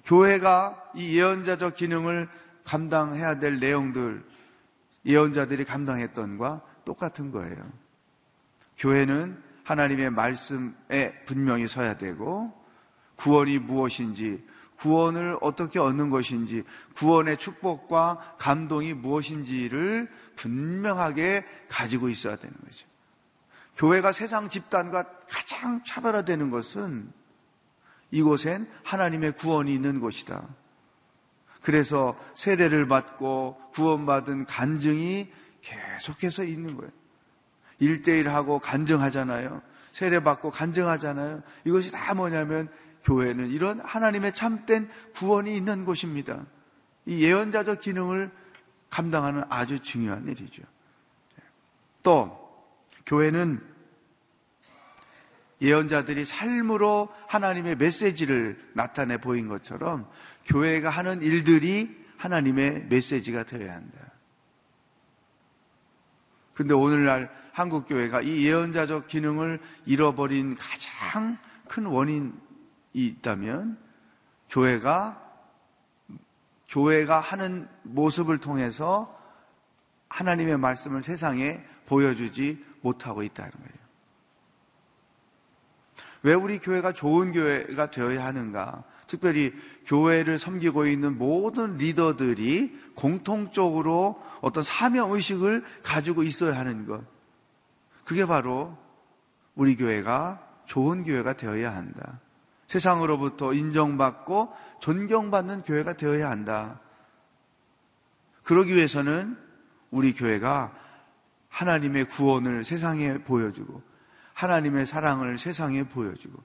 교회가 0.05 0.91
이 0.95 1.17
예언자적 1.17 1.75
기능을 1.75 2.29
감당해야 2.63 3.39
될 3.39 3.59
내용들, 3.59 4.23
예언자들이 5.05 5.65
감당했던과 5.65 6.61
똑같은 6.83 7.31
거예요. 7.31 7.71
교회는 8.77 9.41
하나님의 9.65 10.11
말씀에 10.11 11.23
분명히 11.25 11.67
서야 11.67 11.97
되고, 11.97 12.53
구원이 13.17 13.59
무엇인지, 13.59 14.45
구원을 14.77 15.37
어떻게 15.41 15.79
얻는 15.79 16.09
것인지, 16.09 16.63
구원의 16.95 17.37
축복과 17.37 18.35
감동이 18.37 18.93
무엇인지를 18.93 20.09
분명하게 20.35 21.45
가지고 21.67 22.09
있어야 22.09 22.35
되는 22.35 22.55
거죠. 22.63 22.87
교회가 23.77 24.11
세상 24.11 24.49
집단과 24.49 25.03
가장 25.27 25.83
차별화되는 25.83 26.49
것은 26.49 27.11
이곳엔 28.11 28.69
하나님의 28.83 29.33
구원이 29.33 29.73
있는 29.73 29.99
곳이다. 29.99 30.47
그래서 31.61 32.17
세례를 32.35 32.87
받고 32.87 33.71
구원받은 33.73 34.45
간증이 34.45 35.31
계속해서 35.61 36.43
있는 36.43 36.77
거예요. 36.77 36.91
일대일 37.79 38.29
하고 38.29 38.59
간증하잖아요. 38.59 39.61
세례받고 39.93 40.51
간증하잖아요. 40.51 41.41
이것이 41.65 41.91
다 41.91 42.13
뭐냐면 42.13 42.69
교회는 43.03 43.49
이런 43.49 43.79
하나님의 43.79 44.33
참된 44.33 44.89
구원이 45.15 45.55
있는 45.55 45.85
곳입니다. 45.85 46.45
이 47.05 47.23
예언자적 47.23 47.79
기능을 47.79 48.31
감당하는 48.89 49.43
아주 49.49 49.79
중요한 49.79 50.27
일이죠. 50.27 50.63
또 52.03 52.45
교회는 53.05 53.61
예언자들이 55.61 56.25
삶으로 56.25 57.09
하나님의 57.27 57.77
메시지를 57.77 58.59
나타내 58.73 59.17
보인 59.17 59.47
것처럼 59.47 60.09
교회가 60.45 60.89
하는 60.89 61.21
일들이 61.21 62.05
하나님의 62.17 62.87
메시지가 62.89 63.43
되어야 63.43 63.73
한다. 63.73 63.99
근데 66.53 66.73
오늘날 66.73 67.29
한국 67.55 67.87
교회가 67.87 68.19
이 68.19 68.45
예언자적 68.45 69.07
기능을 69.07 69.61
잃어버린 69.85 70.55
가장 70.55 71.37
큰 71.69 71.85
원인이 71.85 72.33
있다면 72.91 73.77
교회가 74.49 75.23
교회가 76.67 77.21
하는 77.21 77.69
모습을 77.83 78.39
통해서 78.39 79.17
하나님의 80.09 80.57
말씀을 80.57 81.01
세상에 81.01 81.63
보여주지 81.85 82.61
못하고 82.81 83.23
있다는 83.23 83.51
거예요. 83.51 83.85
왜 86.23 86.33
우리 86.33 86.59
교회가 86.59 86.91
좋은 86.91 87.31
교회가 87.31 87.89
되어야 87.89 88.25
하는가? 88.25 88.83
특별히 89.07 89.53
교회를 89.85 90.39
섬기고 90.39 90.87
있는 90.87 91.17
모든 91.17 91.75
리더들이 91.75 92.77
공통적으로 92.95 94.21
어떤 94.41 94.61
사명 94.61 95.13
의식을 95.13 95.63
가지고 95.83 96.23
있어야 96.23 96.57
하는 96.59 96.85
것. 96.85 97.14
그게 98.05 98.25
바로 98.25 98.77
우리 99.55 99.75
교회가 99.75 100.41
좋은 100.65 101.03
교회가 101.03 101.33
되어야 101.33 101.75
한다. 101.75 102.21
세상으로부터 102.67 103.53
인정받고 103.53 104.53
존경받는 104.79 105.63
교회가 105.63 105.93
되어야 105.93 106.29
한다. 106.29 106.79
그러기 108.43 108.75
위해서는 108.75 109.37
우리 109.91 110.13
교회가 110.13 110.73
하나님의 111.49 112.05
구원을 112.05 112.63
세상에 112.63 113.17
보여주고 113.19 113.81
하나님의 114.33 114.85
사랑을 114.85 115.37
세상에 115.37 115.83
보여주고 115.83 116.43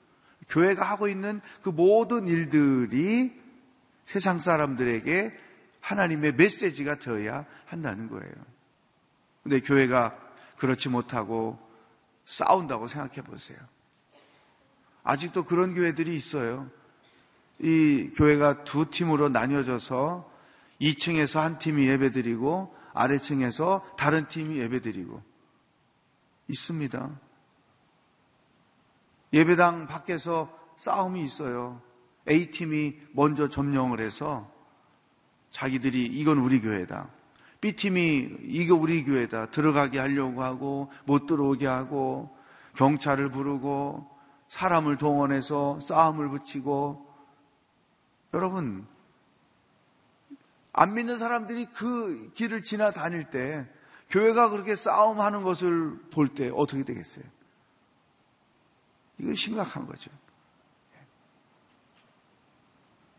교회가 0.49 0.85
하고 0.85 1.09
있는 1.09 1.41
그 1.63 1.69
모든 1.69 2.29
일들이 2.29 3.39
세상 4.05 4.41
사람들에게 4.41 5.37
하나님의 5.81 6.35
메시지가 6.35 6.97
되어야 6.97 7.45
한다는 7.67 8.09
거예요. 8.09 8.33
근데 9.43 9.61
교회가 9.61 10.30
그렇지 10.61 10.91
못하고 10.91 11.59
싸운다고 12.27 12.87
생각해 12.87 13.23
보세요. 13.23 13.59
아직도 15.03 15.45
그런 15.45 15.75
교회들이 15.75 16.15
있어요. 16.15 16.71
이 17.59 18.13
교회가 18.15 18.65
두 18.65 18.91
팀으로 18.91 19.31
나뉘어져서 19.31 20.31
2층에서 20.83 21.41
한 21.41 21.59
팀이 21.59 21.89
예배 21.89 22.13
드리고 22.13 22.75
아래층에서 22.93 23.85
다른 23.97 24.29
팀이 24.29 24.59
예배 24.59 24.81
드리고 24.81 25.23
있습니다. 26.49 27.11
예배당 29.33 29.87
밖에서 29.87 30.55
싸움이 30.77 31.25
있어요. 31.25 31.81
A팀이 32.29 32.97
먼저 33.13 33.49
점령을 33.49 34.01
해서 34.01 34.53
자기들이 35.53 36.05
이건 36.05 36.39
우리 36.39 36.61
교회다. 36.61 37.09
B팀이 37.61 38.39
이거 38.43 38.75
우리 38.75 39.05
교회다. 39.05 39.51
들어가게 39.51 39.99
하려고 39.99 40.43
하고 40.43 40.91
못 41.05 41.27
들어오게 41.27 41.67
하고 41.67 42.35
경찰을 42.77 43.31
부르고 43.31 44.09
사람을 44.49 44.97
동원해서 44.97 45.81
싸움을 45.81 46.29
붙이고 46.29 47.07
여러분 48.33 48.87
안 50.73 50.95
믿는 50.95 51.19
사람들이 51.19 51.67
그 51.67 52.33
길을 52.35 52.63
지나 52.63 52.91
다닐 52.91 53.25
때 53.25 53.69
교회가 54.09 54.51
그렇게 54.51 54.75
싸움하는 54.75 55.43
것을 55.43 55.99
볼 56.11 56.29
때 56.29 56.51
어떻게 56.55 56.83
되겠어요? 56.85 57.25
이건 59.19 59.35
심각한 59.35 59.87
거죠. 59.87 60.11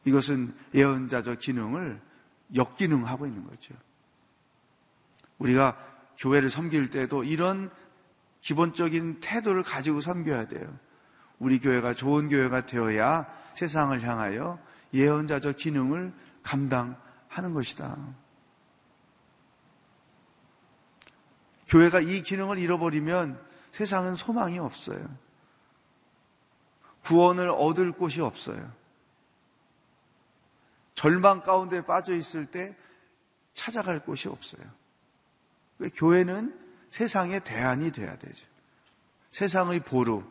이것은 0.05 0.55
예언자적 0.73 1.39
기능을 1.39 2.01
역기능하고 2.55 3.27
있는 3.27 3.45
거죠. 3.45 3.75
우리가 5.41 5.75
교회를 6.17 6.49
섬길 6.49 6.91
때도 6.91 7.23
이런 7.23 7.71
기본적인 8.41 9.21
태도를 9.21 9.63
가지고 9.63 10.01
섬겨야 10.01 10.47
돼요. 10.47 10.71
우리 11.39 11.59
교회가 11.59 11.95
좋은 11.95 12.29
교회가 12.29 12.67
되어야 12.67 13.27
세상을 13.55 13.99
향하여 14.01 14.59
예언자적 14.93 15.57
기능을 15.57 16.13
감당하는 16.43 17.53
것이다. 17.53 17.97
교회가 21.67 22.01
이 22.01 22.21
기능을 22.21 22.59
잃어버리면 22.59 23.41
세상은 23.71 24.15
소망이 24.15 24.59
없어요. 24.59 25.03
구원을 27.03 27.49
얻을 27.49 27.93
곳이 27.93 28.21
없어요. 28.21 28.71
절망 30.93 31.41
가운데 31.41 31.83
빠져 31.83 32.15
있을 32.15 32.45
때 32.45 32.75
찾아갈 33.55 34.03
곳이 34.03 34.27
없어요. 34.27 34.80
교회는 35.89 36.57
세상의 36.89 37.43
대안이 37.43 37.91
돼야 37.91 38.17
되죠. 38.17 38.45
세상의 39.31 39.81
보루. 39.81 40.23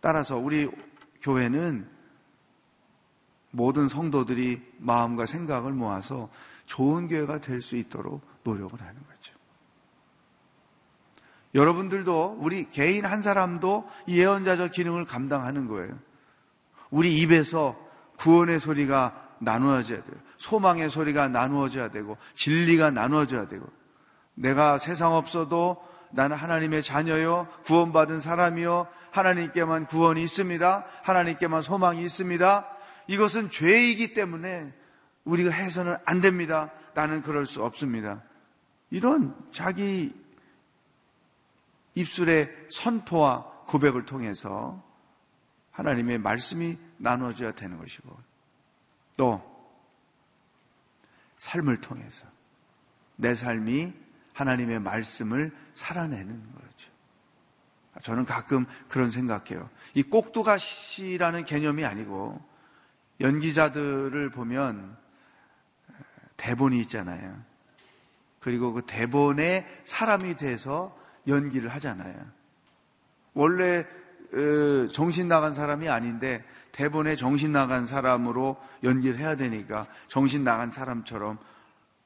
따라서 0.00 0.36
우리 0.36 0.70
교회는 1.22 1.90
모든 3.50 3.88
성도들이 3.88 4.62
마음과 4.78 5.26
생각을 5.26 5.72
모아서 5.72 6.30
좋은 6.66 7.08
교회가 7.08 7.40
될 7.40 7.60
수 7.60 7.76
있도록 7.76 8.22
노력을 8.44 8.80
하는 8.80 8.94
거죠. 9.06 9.34
여러분들도 11.54 12.36
우리 12.38 12.70
개인 12.70 13.04
한 13.04 13.22
사람도 13.22 13.88
이 14.06 14.20
예언자적 14.20 14.72
기능을 14.72 15.04
감당하는 15.04 15.66
거예요. 15.66 15.98
우리 16.90 17.18
입에서 17.20 17.76
구원의 18.18 18.60
소리가 18.60 19.27
나누어져야 19.38 20.02
돼요. 20.02 20.16
소망의 20.38 20.90
소리가 20.90 21.28
나누어져야 21.28 21.90
되고 21.90 22.16
진리가 22.34 22.90
나누어져야 22.90 23.46
되고 23.48 23.66
내가 24.34 24.78
세상 24.78 25.14
없어도 25.14 25.76
나는 26.10 26.36
하나님의 26.36 26.82
자녀요 26.82 27.48
구원받은 27.64 28.20
사람이요 28.20 28.88
하나님께만 29.10 29.86
구원이 29.86 30.22
있습니다. 30.22 30.86
하나님께만 31.02 31.62
소망이 31.62 32.02
있습니다. 32.02 32.68
이것은 33.08 33.50
죄이기 33.50 34.14
때문에 34.14 34.72
우리가 35.24 35.50
해서는 35.50 35.96
안 36.04 36.20
됩니다. 36.20 36.70
나는 36.94 37.22
그럴 37.22 37.46
수 37.46 37.62
없습니다. 37.64 38.22
이런 38.90 39.34
자기 39.52 40.14
입술의 41.94 42.50
선포와 42.70 43.44
고백을 43.66 44.06
통해서 44.06 44.82
하나님의 45.72 46.18
말씀이 46.18 46.78
나눠져야 46.96 47.52
되는 47.52 47.78
것이고 47.78 48.27
또 49.18 49.42
삶을 51.38 51.80
통해서 51.82 52.26
내 53.16 53.34
삶이 53.34 53.92
하나님의 54.32 54.78
말씀을 54.78 55.52
살아내는 55.74 56.54
거죠. 56.54 56.90
저는 58.02 58.24
가끔 58.24 58.64
그런 58.88 59.10
생각해요. 59.10 59.68
이 59.94 60.04
꼭두가시라는 60.04 61.44
개념이 61.44 61.84
아니고 61.84 62.40
연기자들을 63.20 64.30
보면 64.30 64.96
대본이 66.36 66.80
있잖아요. 66.82 67.42
그리고 68.38 68.72
그 68.72 68.82
대본에 68.86 69.66
사람이 69.84 70.36
돼서 70.36 70.96
연기를 71.26 71.70
하잖아요. 71.70 72.14
원래 73.34 73.84
어, 74.32 74.88
정신 74.92 75.26
나간 75.26 75.54
사람이 75.54 75.88
아닌데 75.88 76.44
대본에 76.78 77.16
정신 77.16 77.50
나간 77.50 77.88
사람으로 77.88 78.56
연기를 78.84 79.18
해야 79.18 79.34
되니까 79.34 79.88
정신 80.06 80.44
나간 80.44 80.70
사람처럼 80.70 81.36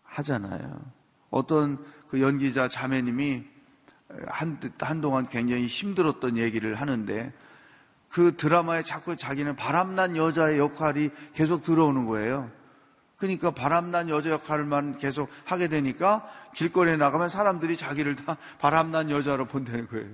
하잖아요. 0.02 0.80
어떤 1.28 1.84
그 2.08 2.22
연기자 2.22 2.68
자매님이 2.68 3.44
한, 4.28 4.58
한동안 4.80 5.28
굉장히 5.28 5.66
힘들었던 5.66 6.38
얘기를 6.38 6.74
하는데 6.74 7.34
그 8.08 8.34
드라마에 8.38 8.82
자꾸 8.82 9.14
자기는 9.14 9.56
바람난 9.56 10.16
여자의 10.16 10.58
역할이 10.58 11.10
계속 11.34 11.62
들어오는 11.62 12.06
거예요. 12.06 12.50
그러니까 13.18 13.50
바람난 13.50 14.08
여자 14.08 14.30
역할만 14.30 14.96
계속 14.96 15.28
하게 15.44 15.68
되니까 15.68 16.26
길거리에 16.54 16.96
나가면 16.96 17.28
사람들이 17.28 17.76
자기를 17.76 18.16
다 18.16 18.38
바람난 18.58 19.10
여자로 19.10 19.48
본다는 19.48 19.86
거예요. 19.88 20.08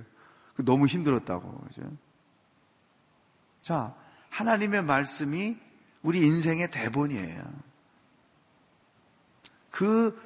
그 0.55 0.65
너무 0.65 0.85
힘들었다고. 0.85 1.61
그죠? 1.69 1.83
자, 3.61 3.95
하나님의 4.29 4.83
말씀이 4.83 5.57
우리 6.01 6.19
인생의 6.21 6.71
대본이에요. 6.71 7.43
그 9.71 10.17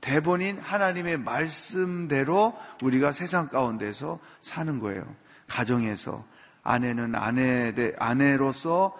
대본인 0.00 0.58
하나님의 0.58 1.18
말씀대로 1.18 2.56
우리가 2.82 3.12
세상 3.12 3.48
가운데서 3.48 4.20
사는 4.42 4.78
거예요. 4.78 5.04
가정에서 5.48 6.24
아내는 6.62 7.14
아내 7.14 7.72
아내로서 7.98 8.96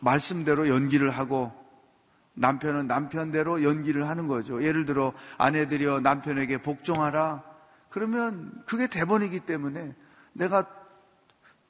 말씀대로 0.00 0.68
연기를 0.68 1.10
하고 1.10 1.52
남편은 2.34 2.86
남편대로 2.86 3.62
연기를 3.62 4.08
하는 4.08 4.26
거죠. 4.26 4.62
예를 4.62 4.84
들어 4.84 5.12
아내들이여 5.38 6.00
남편에게 6.00 6.58
복종하라. 6.62 7.42
그러면 7.88 8.52
그게 8.66 8.88
대본이기 8.88 9.40
때문에 9.40 9.94
내가 10.32 10.66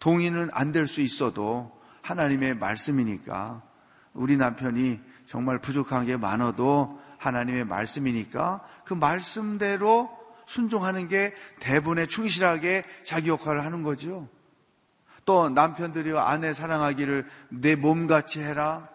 동의는 0.05 0.51
안 0.53 0.71
될 0.71 0.87
수 0.87 1.01
있어도 1.01 1.73
하나님의 2.03 2.57
말씀이니까 2.57 3.63
우리 4.13 4.37
남편이 4.37 5.01
정말 5.27 5.59
부족한 5.59 6.05
게 6.05 6.19
많아도 6.19 7.01
하나님의 7.17 7.65
말씀이니까 7.65 8.63
그 8.85 8.93
말씀대로 8.93 10.11
순종하는 10.47 11.09
게 11.09 11.33
대본에 11.61 12.05
충실하게 12.05 12.85
자기 13.05 13.31
역할을 13.31 13.65
하는 13.65 13.83
거죠. 13.83 14.29
또 15.25 15.49
남편들이 15.49 16.13
아내 16.19 16.53
사랑하기를 16.53 17.27
내 17.49 17.75
몸같이 17.75 18.43
해라. 18.43 18.91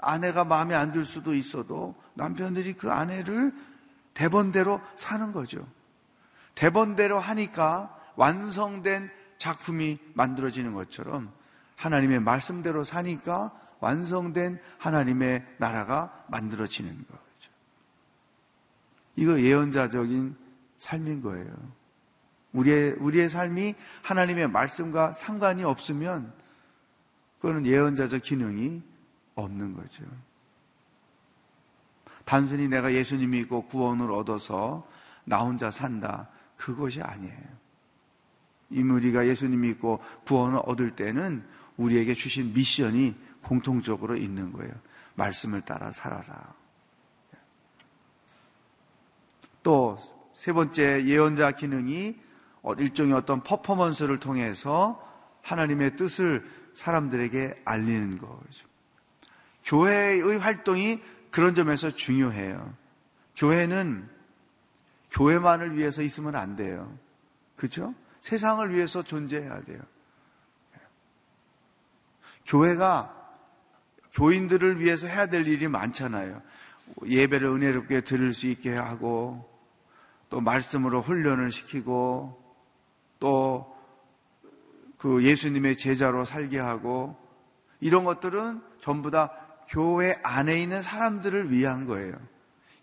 아내가 0.00 0.46
마음에 0.46 0.74
안 0.74 0.92
들 0.92 1.04
수도 1.04 1.34
있어도 1.34 1.94
남편들이 2.14 2.72
그 2.72 2.90
아내를 2.90 3.52
대본대로 4.14 4.80
사는 4.96 5.30
거죠. 5.32 5.68
대본대로 6.54 7.18
하니까 7.18 7.94
완성된 8.16 9.10
작품이 9.44 9.98
만들어지는 10.14 10.72
것처럼 10.72 11.30
하나님의 11.76 12.20
말씀대로 12.20 12.82
사니까 12.82 13.52
완성된 13.78 14.58
하나님의 14.78 15.44
나라가 15.58 16.24
만들어지는 16.28 16.96
거죠. 16.96 17.52
이거 19.16 19.38
예언자적인 19.38 20.34
삶인 20.78 21.20
거예요. 21.20 21.52
우리의, 22.52 22.92
우리의 22.92 23.28
삶이 23.28 23.74
하나님의 24.02 24.48
말씀과 24.48 25.12
상관이 25.12 25.62
없으면 25.62 26.32
그거는 27.38 27.66
예언자적 27.66 28.22
기능이 28.22 28.82
없는 29.34 29.74
거죠. 29.74 30.04
단순히 32.24 32.68
내가 32.68 32.94
예수님 32.94 33.32
믿고 33.32 33.66
구원을 33.66 34.10
얻어서 34.10 34.88
나 35.24 35.40
혼자 35.40 35.70
산다. 35.70 36.30
그것이 36.56 37.02
아니에요. 37.02 37.53
이무리가 38.74 39.26
예수님 39.26 39.60
믿고 39.62 40.00
구원을 40.26 40.60
얻을 40.64 40.90
때는 40.96 41.44
우리에게 41.76 42.14
주신 42.14 42.52
미션이 42.52 43.14
공통적으로 43.42 44.16
있는 44.16 44.52
거예요. 44.52 44.72
말씀을 45.14 45.62
따라 45.62 45.92
살아라. 45.92 46.54
또 49.62 49.98
세 50.34 50.52
번째 50.52 51.04
예언자 51.06 51.52
기능이 51.52 52.18
일종의 52.78 53.14
어떤 53.14 53.42
퍼포먼스를 53.42 54.18
통해서 54.18 55.00
하나님의 55.42 55.96
뜻을 55.96 56.44
사람들에게 56.74 57.62
알리는 57.64 58.18
거죠. 58.18 58.66
교회의 59.64 60.38
활동이 60.38 61.00
그런 61.30 61.54
점에서 61.54 61.90
중요해요. 61.90 62.74
교회는 63.36 64.08
교회만을 65.10 65.76
위해서 65.76 66.02
있으면 66.02 66.34
안 66.34 66.56
돼요. 66.56 66.96
그렇죠? 67.56 67.94
세상을 68.24 68.74
위해서 68.74 69.02
존재해야 69.02 69.62
돼요. 69.64 69.80
교회가 72.46 73.14
교인들을 74.14 74.80
위해서 74.80 75.06
해야 75.06 75.26
될 75.26 75.46
일이 75.46 75.68
많잖아요. 75.68 76.40
예배를 77.04 77.46
은혜롭게 77.48 78.00
들을 78.00 78.32
수 78.32 78.46
있게 78.46 78.74
하고, 78.74 79.46
또 80.30 80.40
말씀으로 80.40 81.02
훈련을 81.02 81.52
시키고, 81.52 82.42
또 83.20 83.74
그 84.96 85.22
예수님의 85.22 85.76
제자로 85.76 86.24
살게 86.24 86.58
하고, 86.58 87.14
이런 87.78 88.04
것들은 88.04 88.62
전부 88.80 89.10
다 89.10 89.30
교회 89.68 90.18
안에 90.22 90.62
있는 90.62 90.80
사람들을 90.80 91.50
위한 91.50 91.84
거예요. 91.84 92.14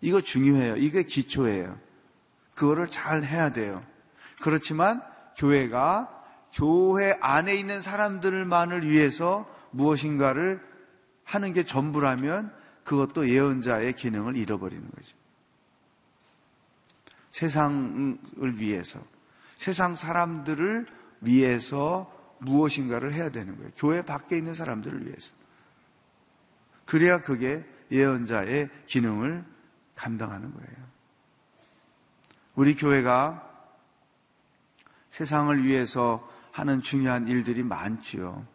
이거 0.00 0.20
중요해요. 0.20 0.76
이게 0.76 1.02
기초예요. 1.02 1.76
그거를 2.54 2.86
잘 2.86 3.24
해야 3.24 3.50
돼요. 3.50 3.84
그렇지만 4.40 5.02
교회가 5.36 6.22
교회 6.52 7.16
안에 7.20 7.54
있는 7.54 7.80
사람들만을 7.80 8.88
위해서 8.88 9.48
무엇인가를 9.70 10.60
하는 11.24 11.52
게 11.52 11.64
전부라면 11.64 12.52
그것도 12.84 13.28
예언자의 13.28 13.94
기능을 13.94 14.36
잃어버리는 14.36 14.82
거죠. 14.90 15.16
세상을 17.30 18.18
위해서, 18.58 19.00
세상 19.56 19.96
사람들을 19.96 20.86
위해서 21.22 22.12
무엇인가를 22.38 23.12
해야 23.12 23.30
되는 23.30 23.56
거예요. 23.56 23.70
교회 23.76 24.02
밖에 24.02 24.36
있는 24.36 24.54
사람들을 24.54 25.06
위해서. 25.06 25.32
그래야 26.84 27.22
그게 27.22 27.64
예언자의 27.90 28.68
기능을 28.86 29.44
감당하는 29.94 30.52
거예요. 30.52 30.92
우리 32.54 32.74
교회가 32.74 33.51
세상을 35.12 35.62
위해서 35.62 36.26
하는 36.52 36.80
중요한 36.80 37.28
일들이 37.28 37.62
많지요. 37.62 38.46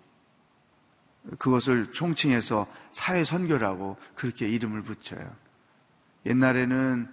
그것을 1.38 1.91
총칭해서 1.91 2.67
사회 2.91 3.24
선교라고 3.24 3.98
그렇게 4.15 4.50
이름을 4.50 4.82
붙여요. 4.82 5.32
옛날에는 6.26 7.08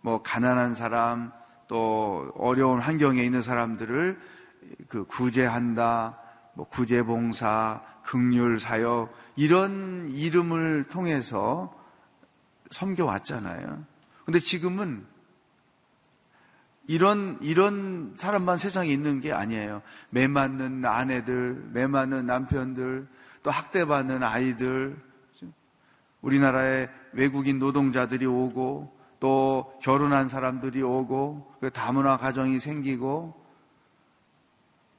뭐 0.00 0.20
가난한 0.22 0.74
사람 0.74 1.32
또 1.68 2.32
어려운 2.36 2.80
환경에 2.80 3.22
있는 3.22 3.40
사람들을 3.40 4.20
그 4.88 5.04
구제한다, 5.04 6.18
뭐 6.54 6.66
구제봉사, 6.66 7.82
극률 8.02 8.58
사역 8.58 9.14
이런 9.36 10.10
이름을 10.10 10.88
통해서 10.90 11.72
섬겨 12.72 13.04
왔잖아요. 13.04 13.84
근데 14.24 14.40
지금은 14.40 15.06
이런, 16.92 17.38
이런 17.40 18.12
사람만 18.18 18.58
세상에 18.58 18.90
있는 18.90 19.22
게 19.22 19.32
아니에요. 19.32 19.80
매 20.10 20.26
맞는 20.26 20.84
아내들, 20.84 21.70
매 21.72 21.86
맞는 21.86 22.26
남편들, 22.26 23.08
또 23.42 23.50
학대받는 23.50 24.22
아이들, 24.22 24.94
우리나라에 26.20 26.90
외국인 27.14 27.58
노동자들이 27.58 28.26
오고, 28.26 28.94
또 29.20 29.72
결혼한 29.82 30.28
사람들이 30.28 30.82
오고, 30.82 31.54
그 31.60 31.70
다문화 31.70 32.18
가정이 32.18 32.58
생기고, 32.58 33.42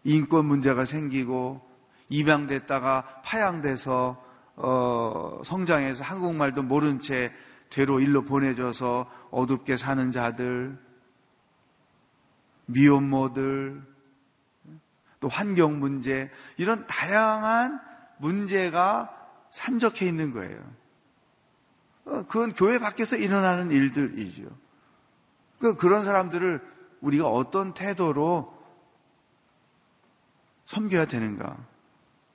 인권 0.03 0.45
문제가 0.47 0.85
생기고, 0.85 1.61
입양됐다가 2.09 3.21
파양돼서, 3.23 4.19
어, 4.55 5.41
성장해서 5.45 6.03
한국말도 6.03 6.63
모른 6.63 6.99
채 6.99 7.31
되로 7.69 7.99
일로 7.99 8.23
보내져서 8.23 9.11
어둡게 9.29 9.77
사는 9.77 10.11
자들, 10.11 10.82
미혼모들, 12.65 13.83
또 15.19 15.29
환경 15.29 15.79
문제, 15.79 16.29
이런 16.57 16.85
다양한 16.87 17.79
문제가 18.17 19.13
산적해 19.51 20.05
있는 20.05 20.31
거예요. 20.31 20.59
어, 22.05 22.25
그건 22.27 22.53
교회 22.53 22.79
밖에서 22.79 23.15
일어나는 23.15 23.71
일들이죠. 23.71 24.43
그 25.59 25.75
그런 25.75 26.03
사람들을 26.03 26.61
우리가 27.01 27.29
어떤 27.29 27.73
태도로 27.73 28.53
섬겨야 30.65 31.05
되는가? 31.05 31.57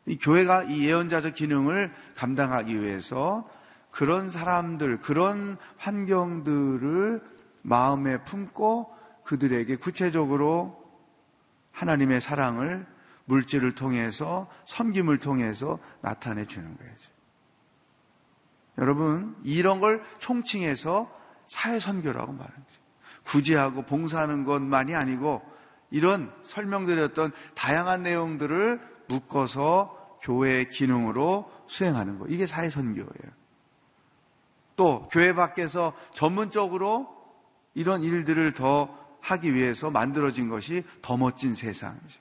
이 0.07 0.19
교회가 0.19 0.65
이 0.65 0.87
예언자적 0.87 1.35
기능을 1.35 1.93
감당하기 2.17 2.81
위해서 2.81 3.49
그런 3.91 4.31
사람들, 4.31 5.01
그런 5.01 5.57
환경들을 5.77 7.23
마음에 7.63 8.23
품고 8.25 8.97
그들에게 9.29 9.77
구체적으로 9.77 10.83
하나님의 11.73 12.23
사랑을 12.23 12.87
물질을 13.27 13.75
통해서 13.75 14.49
섬김을 14.67 15.19
통해서 15.19 15.79
나타내 16.01 16.47
주는 16.47 16.75
거예요. 16.75 16.93
여러분, 18.79 19.37
이런 19.45 19.81
걸 19.81 20.03
총칭해서 20.19 21.15
사회 21.47 21.79
선교라고 21.79 22.33
말하는 22.33 22.65
거죠. 22.65 22.81
구제하고 23.25 23.83
봉사하는 23.83 24.45
것만이 24.45 24.95
아니고 24.95 25.43
이런 25.91 26.33
설명드렸던 26.45 27.33
다양한 27.55 28.05
내용들을 28.05 28.81
묶어서 29.09 30.19
교회의 30.23 30.71
기능으로 30.71 31.53
수행하는 31.67 32.19
거. 32.19 32.27
이게 32.29 32.47
사회 32.47 32.71
선교예요. 32.71 33.33
또 34.77 35.07
교회 35.13 35.35
밖에서 35.35 35.93
전문적으로 36.15 37.15
이런 37.75 38.03
일들을 38.03 38.55
더 38.55 39.08
하기 39.21 39.55
위해서 39.55 39.91
만들어진 39.91 40.49
것이 40.49 40.85
더 41.03 41.17
멋진 41.17 41.55
세상이죠. 41.55 42.21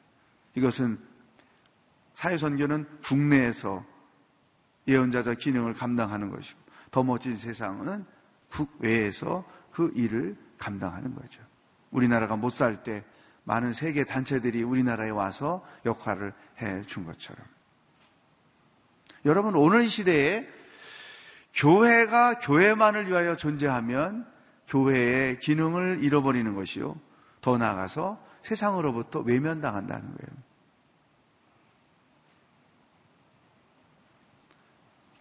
이것은 0.56 1.00
사회선교는 2.16 3.02
국내에서 3.04 3.86
예언자적 4.88 5.38
기능을 5.38 5.74
감당하는 5.74 6.32
것이고 6.32 6.60
더 6.92 7.04
멋진 7.04 7.36
세상은 7.36 8.06
국외에서 8.50 9.46
그 9.72 9.92
일을 9.96 10.36
감당하는 10.58 11.14
거죠. 11.14 11.42
우리나라가 11.92 12.36
못 12.36 12.54
살 12.54 12.84
때 12.84 13.04
많은 13.44 13.72
세계 13.72 14.04
단체들이 14.04 14.64
우리나라에 14.64 15.10
와서 15.10 15.64
역할을 15.86 16.34
해 16.62 16.82
준 16.84 17.06
것처럼. 17.06 17.46
여러분, 19.26 19.56
오늘 19.56 19.82
이 19.82 19.88
시대에 19.88 20.48
교회가 21.54 22.40
교회만을 22.40 23.08
위하여 23.08 23.36
존재하면 23.36 24.28
교회의 24.68 25.40
기능을 25.40 26.04
잃어버리는 26.04 26.54
것이요. 26.54 26.96
더 27.42 27.58
나아가서 27.58 28.22
세상으로부터 28.42 29.20
외면당한다는 29.20 30.06
거예요. 30.06 30.48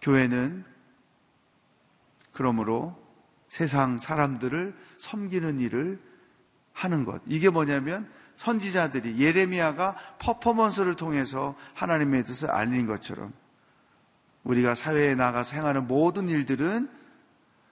교회는 0.01 0.63
그러므로 2.31 2.95
세상 3.49 3.99
사람들을 3.99 4.75
섬기는 4.99 5.59
일을 5.59 5.99
하는 6.73 7.05
것. 7.05 7.21
이게 7.25 7.49
뭐냐면 7.49 8.09
선지자들이 8.35 9.19
예레미야가 9.19 9.95
퍼포먼스를 10.19 10.95
통해서 10.95 11.55
하나님의 11.73 12.23
뜻을 12.23 12.51
알린 12.51 12.85
것처럼 12.85 13.33
우리가 14.43 14.75
사회에 14.75 15.15
나가서 15.15 15.55
행하는 15.55 15.87
모든 15.87 16.29
일들은 16.29 16.89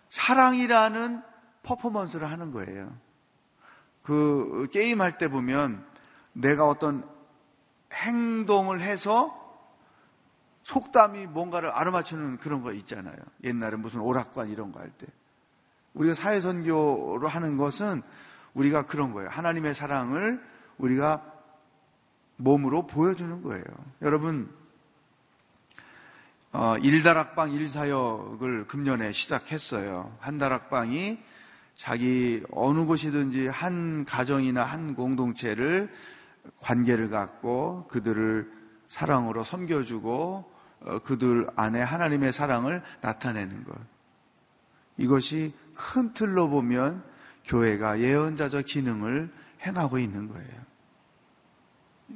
사랑이라는 0.10 1.22
퍼포먼스를 1.66 2.30
하는 2.30 2.52
거예요. 2.52 2.96
그 4.04 4.68
게임 4.72 5.02
할 5.02 5.18
때 5.18 5.28
보면 5.28 5.84
내가 6.34 6.68
어떤 6.68 7.04
행동을 7.92 8.82
해서 8.82 9.42
속담이 10.64 11.28
뭔가를 11.28 11.70
알아맞추는 11.70 12.38
그런 12.38 12.62
거 12.62 12.72
있잖아요. 12.74 13.16
옛날에 13.44 13.78
무슨 13.78 14.02
오락관 14.02 14.50
이런 14.50 14.72
거 14.72 14.80
할 14.80 14.90
때. 14.92 15.08
우리가 15.94 16.14
사회선교로 16.14 17.28
하는 17.28 17.58
것은 17.58 18.02
우리가 18.54 18.86
그런 18.86 19.14
거예요. 19.14 19.30
하나님의 19.30 19.76
사랑을 19.76 20.44
우리가 20.78 21.24
몸으로 22.38 22.86
보여주는 22.86 23.42
거예요. 23.42 23.64
여러분, 24.02 24.52
어, 26.52 26.78
일다락방 26.78 27.54
일사역을 27.54 28.68
금년에 28.68 29.12
시작했어요. 29.14 30.16
한 30.20 30.38
다락방이 30.38 31.20
자기 31.76 32.42
어느 32.52 32.86
곳이든지 32.86 33.48
한 33.48 34.06
가정이나 34.06 34.64
한 34.64 34.96
공동체를 34.96 35.92
관계를 36.60 37.10
갖고 37.10 37.86
그들을 37.88 38.52
사랑으로 38.88 39.44
섬겨주고 39.44 40.56
어, 40.82 41.00
그들 41.00 41.48
안에 41.56 41.82
하나님의 41.82 42.32
사랑을 42.32 42.82
나타내는 43.02 43.64
것. 43.66 43.76
이것이 44.98 45.54
큰 45.74 46.14
틀로 46.14 46.50
보면 46.50 47.04
교회가 47.46 48.00
예언자적 48.00 48.66
기능을 48.66 49.34
행하고 49.66 50.00
있는 50.00 50.30
거예요. 50.30 50.66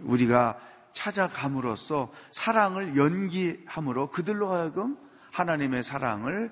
우리가 0.02 0.58
찾아감으로써 0.94 2.12
사랑을 2.32 2.96
연기함으로 2.96 4.12
그들로 4.12 4.50
하여금 4.50 4.98
하나님의 5.32 5.84
사랑을 5.84 6.52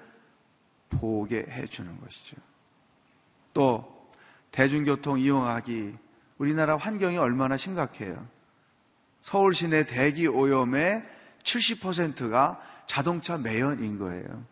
보게 0.89 1.45
해주는 1.49 1.99
것이죠. 2.01 2.37
또 3.57 4.07
대중교통 4.51 5.17
이용하기 5.17 5.97
우리나라 6.37 6.77
환경이 6.77 7.17
얼마나 7.17 7.57
심각해요. 7.57 8.27
서울 9.23 9.55
시내 9.55 9.87
대기 9.87 10.27
오염의 10.27 11.03
70%가 11.41 12.61
자동차 12.85 13.39
매연인 13.39 13.97
거예요. 13.97 14.45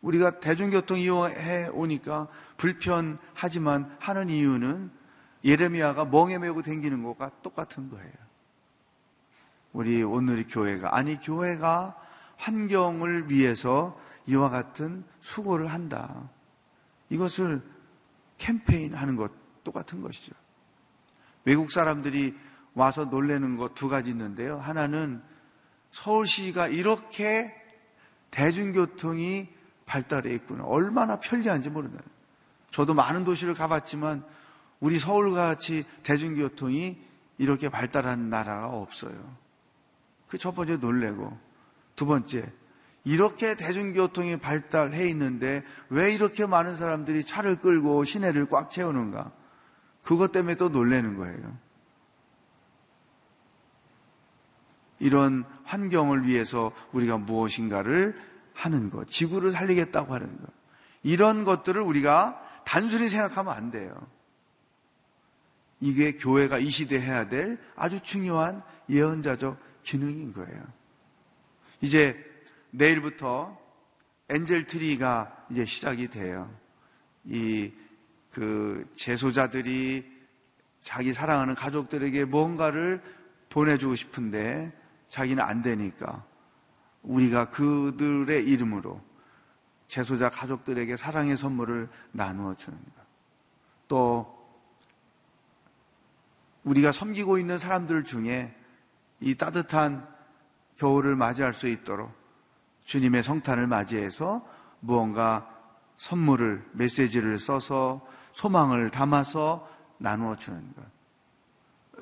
우리가 0.00 0.40
대중교통 0.40 0.98
이용해 0.98 1.68
오니까 1.68 2.26
불편하지만 2.56 3.96
하는 4.00 4.28
이유는 4.28 4.90
예레미야가 5.44 6.06
멍에 6.06 6.38
메고 6.38 6.62
댕기는 6.62 7.04
것과 7.04 7.30
똑같은 7.44 7.90
거예요. 7.90 8.12
우리 9.72 10.02
오늘의 10.02 10.48
교회가 10.48 10.96
아니 10.96 11.20
교회가 11.20 11.96
환경을 12.38 13.30
위해서 13.30 13.96
이와 14.26 14.50
같은 14.50 15.04
수고를 15.20 15.68
한다. 15.68 16.28
이것을 17.10 17.62
캠페인 18.38 18.94
하는 18.94 19.16
것 19.16 19.32
똑같은 19.64 20.00
것이죠. 20.02 20.34
외국 21.44 21.72
사람들이 21.72 22.36
와서 22.74 23.04
놀래는 23.04 23.56
것 23.56 23.74
두 23.74 23.88
가지 23.88 24.10
있는데요. 24.10 24.58
하나는 24.58 25.22
서울시가 25.90 26.68
이렇게 26.68 27.54
대중교통이 28.30 29.48
발달해 29.86 30.34
있구나. 30.34 30.64
얼마나 30.64 31.18
편리한지 31.18 31.70
모르나요. 31.70 32.00
저도 32.70 32.94
많은 32.94 33.24
도시를 33.24 33.54
가봤지만 33.54 34.24
우리 34.80 34.98
서울과 34.98 35.46
같이 35.46 35.84
대중교통이 36.02 37.00
이렇게 37.38 37.68
발달한 37.68 38.28
나라가 38.28 38.68
없어요. 38.68 39.36
그 40.28 40.36
첫 40.36 40.54
번째 40.54 40.76
놀래고 40.76 41.36
두 41.96 42.04
번째 42.04 42.52
이렇게 43.08 43.54
대중교통이 43.54 44.36
발달해 44.36 45.08
있는데 45.08 45.64
왜 45.88 46.12
이렇게 46.12 46.44
많은 46.44 46.76
사람들이 46.76 47.24
차를 47.24 47.56
끌고 47.56 48.04
시내를 48.04 48.50
꽉 48.50 48.70
채우는가? 48.70 49.32
그것 50.02 50.30
때문에 50.30 50.56
또 50.56 50.68
놀래는 50.68 51.16
거예요. 51.16 51.56
이런 54.98 55.46
환경을 55.64 56.26
위해서 56.26 56.70
우리가 56.92 57.16
무엇인가를 57.16 58.14
하는 58.52 58.90
것, 58.90 59.08
지구를 59.08 59.52
살리겠다고 59.52 60.12
하는 60.12 60.26
것. 60.42 60.46
이런 61.02 61.44
것들을 61.44 61.80
우리가 61.80 62.38
단순히 62.66 63.08
생각하면 63.08 63.54
안 63.54 63.70
돼요. 63.70 64.06
이게 65.80 66.18
교회가 66.18 66.58
이 66.58 66.68
시대에 66.68 67.00
해야 67.00 67.26
될 67.26 67.58
아주 67.74 68.00
중요한 68.02 68.62
예언자적 68.90 69.58
기능인 69.82 70.34
거예요. 70.34 70.62
이제 71.80 72.27
내일부터 72.70 73.58
엔젤 74.28 74.66
트리가 74.66 75.46
이제 75.50 75.64
시작이 75.64 76.08
돼요. 76.08 76.50
이그 77.24 78.92
제소자들이 78.94 80.18
자기 80.80 81.12
사랑하는 81.12 81.54
가족들에게 81.54 82.24
뭔가를 82.26 83.02
보내주고 83.48 83.96
싶은데 83.96 84.72
자기는 85.08 85.42
안 85.42 85.62
되니까 85.62 86.24
우리가 87.02 87.50
그들의 87.50 88.46
이름으로 88.46 89.00
제소자 89.88 90.28
가족들에게 90.28 90.96
사랑의 90.96 91.36
선물을 91.36 91.88
나누어 92.12 92.54
주는 92.54 92.78
것. 92.78 92.92
또 93.88 94.38
우리가 96.64 96.92
섬기고 96.92 97.38
있는 97.38 97.58
사람들 97.58 98.04
중에 98.04 98.54
이 99.20 99.34
따뜻한 99.34 100.06
겨울을 100.76 101.16
맞이할 101.16 101.54
수 101.54 101.66
있도록 101.68 102.12
주님의 102.88 103.22
성탄을 103.22 103.66
맞이해서 103.66 104.42
무언가 104.80 105.54
선물을 105.98 106.64
메시지를 106.72 107.38
써서 107.38 108.06
소망을 108.32 108.90
담아서 108.90 109.68
나누어 109.98 110.36
주는 110.36 110.72
것. 110.74 110.82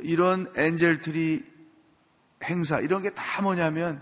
이런 0.00 0.52
엔젤트리 0.54 1.44
행사 2.44 2.78
이런 2.78 3.02
게 3.02 3.10
다 3.10 3.42
뭐냐면 3.42 4.00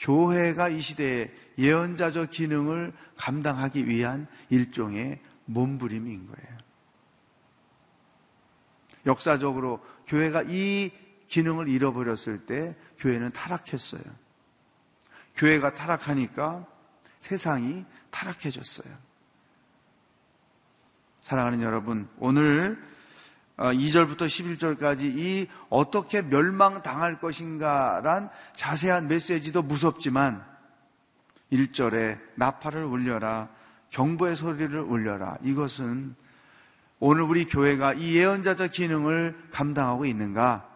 교회가 0.00 0.68
이 0.68 0.82
시대에 0.82 1.32
예언자적 1.56 2.30
기능을 2.30 2.92
감당하기 3.16 3.88
위한 3.88 4.26
일종의 4.50 5.20
몸부림인 5.46 6.26
거예요. 6.26 6.58
역사적으로 9.06 9.82
교회가 10.06 10.42
이 10.42 10.90
기능을 11.26 11.68
잃어버렸을 11.68 12.44
때 12.44 12.76
교회는 12.98 13.32
타락했어요. 13.32 14.27
교회가 15.38 15.74
타락하니까 15.74 16.66
세상이 17.20 17.84
타락해졌어요. 18.10 18.92
사랑하는 21.22 21.62
여러분, 21.62 22.08
오늘 22.18 22.82
2절부터 23.56 24.22
어, 24.22 24.26
11절까지 24.26 25.02
이 25.02 25.48
어떻게 25.68 26.22
멸망당할 26.22 27.18
것인가란 27.18 28.30
자세한 28.54 29.08
메시지도 29.08 29.62
무섭지만 29.62 30.44
1절에 31.52 32.20
나팔을 32.36 32.84
울려라 32.84 33.48
경보의 33.90 34.36
소리를 34.36 34.78
울려라 34.80 35.38
이것은 35.42 36.14
오늘 37.00 37.22
우리 37.22 37.46
교회가 37.46 37.94
이 37.94 38.16
예언자적 38.16 38.72
기능을 38.72 39.48
감당하고 39.50 40.04
있는가 40.04 40.68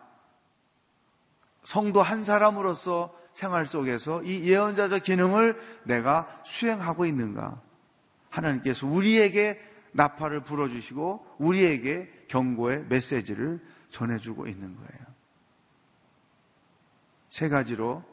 성도 1.65 2.03
한 2.03 2.25
사람으로서 2.25 3.22
생활 3.35 3.67
속에서 3.67 4.23
이 4.23 4.45
예언자적 4.45 5.03
기능을 5.03 5.59
내가 5.85 6.43
수행하고 6.45 7.07
있는가 7.07 7.61
하나님께서 8.31 8.87
우리에게 8.87 9.61
나팔을 9.93 10.43
불어주시고 10.43 11.37
우리에게 11.39 12.25
경고의 12.29 12.87
메시지를 12.89 13.61
전해주고 13.91 14.47
있는 14.47 14.75
거예요. 14.75 15.07
세 17.31 17.49
가지로 17.49 18.05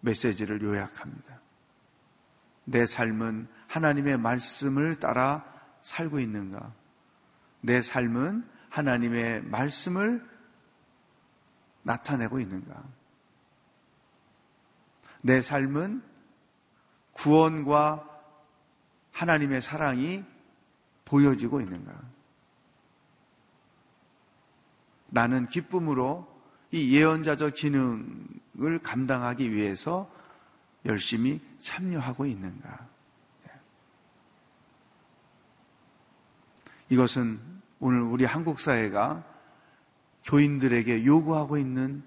메시지를 0.00 0.62
요약합니다. 0.62 1.40
내 2.64 2.86
삶은 2.86 3.48
하나님의 3.68 4.18
말씀을 4.18 4.96
따라 4.96 5.44
살고 5.82 6.18
있는가? 6.18 6.72
내 7.60 7.80
삶은 7.80 8.44
하나님의 8.70 9.44
말씀을 9.44 10.24
나타내고 11.82 12.40
있는가? 12.40 12.84
내 15.26 15.42
삶은 15.42 16.02
구원과 17.12 18.08
하나님의 19.10 19.60
사랑이 19.60 20.24
보여지고 21.04 21.60
있는가? 21.60 22.00
나는 25.08 25.48
기쁨으로 25.48 26.32
이 26.70 26.96
예언자적 26.96 27.54
기능을 27.54 28.78
감당하기 28.84 29.52
위해서 29.52 30.08
열심히 30.84 31.40
참여하고 31.58 32.26
있는가? 32.26 32.86
이것은 36.88 37.40
오늘 37.80 38.00
우리 38.02 38.24
한국 38.24 38.60
사회가 38.60 39.24
교인들에게 40.22 41.04
요구하고 41.04 41.58
있는 41.58 42.04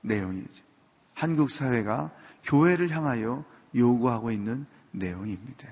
내용이죠. 0.00 0.64
한국 1.12 1.50
사회가 1.50 2.12
교회를 2.46 2.90
향하여 2.90 3.44
요구하고 3.74 4.30
있는 4.30 4.66
내용입니다. 4.92 5.68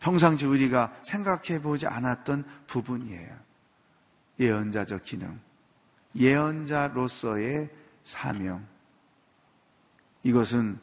평상시 0.00 0.44
우리가 0.46 0.94
생각해 1.02 1.62
보지 1.62 1.86
않았던 1.86 2.44
부분이에요. 2.66 3.36
예언자적 4.38 5.04
기능. 5.04 5.40
예언자로서의 6.14 7.70
사명. 8.04 8.66
이것은 10.22 10.78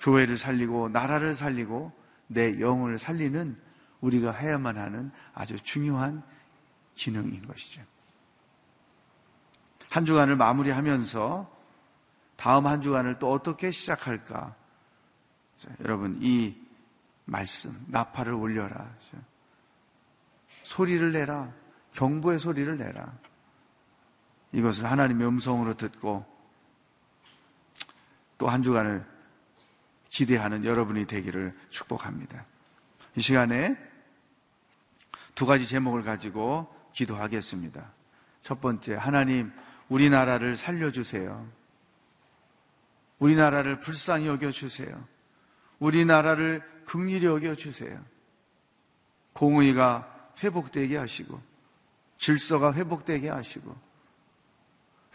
교회를 0.00 0.36
살리고 0.36 0.88
나라를 0.88 1.34
살리고 1.34 1.92
내 2.26 2.60
영혼을 2.60 2.98
살리는 2.98 3.56
우리가 4.00 4.32
해야만 4.32 4.78
하는 4.78 5.10
아주 5.32 5.58
중요한 5.60 6.22
기능인 6.94 7.42
것이죠. 7.42 7.82
한 9.90 10.04
주간을 10.04 10.36
마무리하면서 10.36 11.51
다음 12.42 12.66
한 12.66 12.82
주간을 12.82 13.20
또 13.20 13.30
어떻게 13.30 13.70
시작할까? 13.70 14.56
자, 15.58 15.68
여러분, 15.78 16.18
이 16.20 16.56
말씀, 17.24 17.72
나팔을 17.86 18.32
올려라. 18.32 18.92
소리를 20.64 21.12
내라. 21.12 21.52
경보의 21.92 22.40
소리를 22.40 22.76
내라. 22.76 23.12
이것을 24.50 24.90
하나님의 24.90 25.24
음성으로 25.28 25.74
듣고 25.74 26.26
또 28.38 28.48
한 28.48 28.64
주간을 28.64 29.06
기대하는 30.08 30.64
여러분이 30.64 31.06
되기를 31.06 31.56
축복합니다. 31.70 32.44
이 33.14 33.20
시간에 33.20 33.76
두 35.36 35.46
가지 35.46 35.68
제목을 35.68 36.02
가지고 36.02 36.74
기도하겠습니다. 36.92 37.92
첫 38.42 38.60
번째, 38.60 38.96
하나님, 38.96 39.52
우리나라를 39.88 40.56
살려주세요. 40.56 41.61
우리나라를 43.22 43.78
불쌍히 43.78 44.26
여겨주세요. 44.26 45.06
우리나라를 45.78 46.62
극률히 46.84 47.26
여겨 47.26 47.54
주세요. 47.54 48.04
공의가 49.32 50.08
회복되게 50.42 50.96
하시고 50.96 51.40
질서가 52.18 52.74
회복되게 52.74 53.28
하시고 53.28 53.76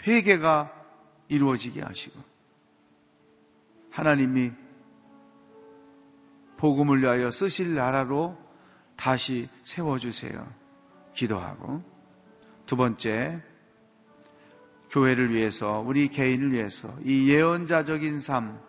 회개가 0.05 0.73
이루어지게 1.27 1.81
하시고 1.81 2.17
하나님이 3.91 4.51
복음을 6.55 7.01
위하여 7.01 7.29
쓰실 7.29 7.75
나라로 7.75 8.37
다시 8.95 9.49
세워주세요. 9.65 10.53
기도하고 11.13 11.83
두 12.65 12.77
번째 12.77 13.43
교회를 14.89 15.33
위해서 15.33 15.83
우리 15.85 16.07
개인을 16.07 16.51
위해서 16.53 16.93
이 17.03 17.29
예언자적인 17.29 18.19
삶, 18.19 18.59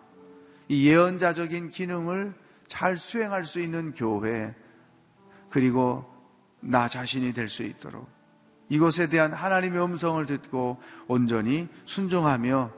이 0.67 0.87
예언자적인 0.87 1.69
기능을 1.69 2.33
잘 2.67 2.97
수행할 2.97 3.45
수 3.45 3.59
있는 3.59 3.93
교회, 3.93 4.53
그리고 5.49 6.05
나 6.59 6.87
자신이 6.87 7.33
될 7.33 7.49
수 7.49 7.63
있도록 7.63 8.07
이것에 8.69 9.07
대한 9.09 9.33
하나님의 9.33 9.83
음성을 9.83 10.23
듣고 10.25 10.79
온전히 11.07 11.67
순종하며 11.85 12.71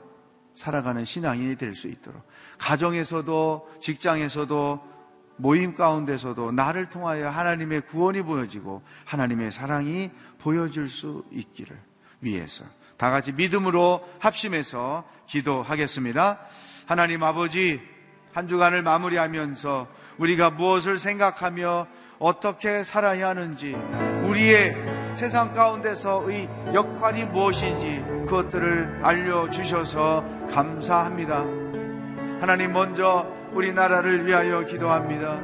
살아가는 0.54 1.04
신앙인이 1.04 1.56
될 1.56 1.74
수 1.74 1.88
있도록 1.88 2.22
가정에서도 2.58 3.76
직장에서도 3.80 4.92
모임 5.36 5.74
가운데서도 5.74 6.52
나를 6.52 6.88
통하여 6.90 7.28
하나님의 7.28 7.82
구원이 7.82 8.22
보여지고 8.22 8.82
하나님의 9.04 9.50
사랑이 9.52 10.10
보여질 10.38 10.88
수 10.88 11.24
있기를 11.32 11.78
위해서 12.20 12.64
다 13.02 13.10
같이 13.10 13.32
믿음으로 13.32 14.00
합심해서 14.20 15.02
기도하겠습니다. 15.26 16.38
하나님 16.86 17.24
아버지 17.24 17.80
한 18.32 18.46
주간을 18.46 18.82
마무리하면서 18.82 19.88
우리가 20.18 20.50
무엇을 20.50 21.00
생각하며 21.00 21.88
어떻게 22.20 22.84
살아야 22.84 23.30
하는지 23.30 23.74
우리의 24.22 24.76
세상 25.16 25.52
가운데서의 25.52 26.48
역할이 26.72 27.24
무엇인지 27.24 28.04
그것들을 28.28 29.00
알려주셔서 29.02 30.46
감사합니다. 30.52 31.38
하나님 32.40 32.72
먼저 32.72 33.26
우리나라를 33.52 34.28
위하여 34.28 34.64
기도합니다. 34.64 35.40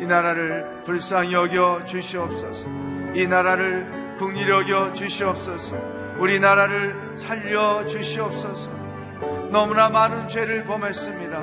이 0.00 0.06
나라를 0.06 0.82
불쌍히 0.84 1.34
여겨 1.34 1.84
주시옵소서. 1.84 2.66
이 3.14 3.28
나라를 3.28 4.16
국리 4.18 4.50
여겨 4.50 4.92
주시옵소서. 4.94 6.00
우리나라를 6.20 7.16
살려 7.16 7.86
주시옵소서. 7.86 8.70
너무나 9.50 9.88
많은 9.88 10.28
죄를 10.28 10.64
범했습니다. 10.64 11.40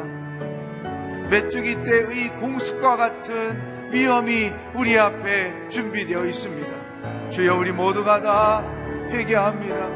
메뚜기 1.30 1.84
때의 1.84 2.30
공습과 2.39 2.95
같은 2.95 3.91
위험이 3.91 4.53
우리 4.75 4.97
앞에 4.97 5.69
준비되어 5.69 6.25
있습니다. 6.25 7.30
주여 7.32 7.57
우리 7.57 7.71
모두가 7.71 8.21
다 8.21 8.63
회개합니다. 9.09 9.89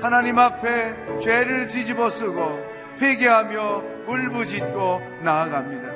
하나님 0.00 0.38
앞에 0.38 1.18
죄를 1.20 1.68
뒤집어 1.68 2.08
쓰고 2.08 2.60
회개하며 3.00 3.82
울부짖고 4.06 5.02
나아갑니다. 5.22 5.88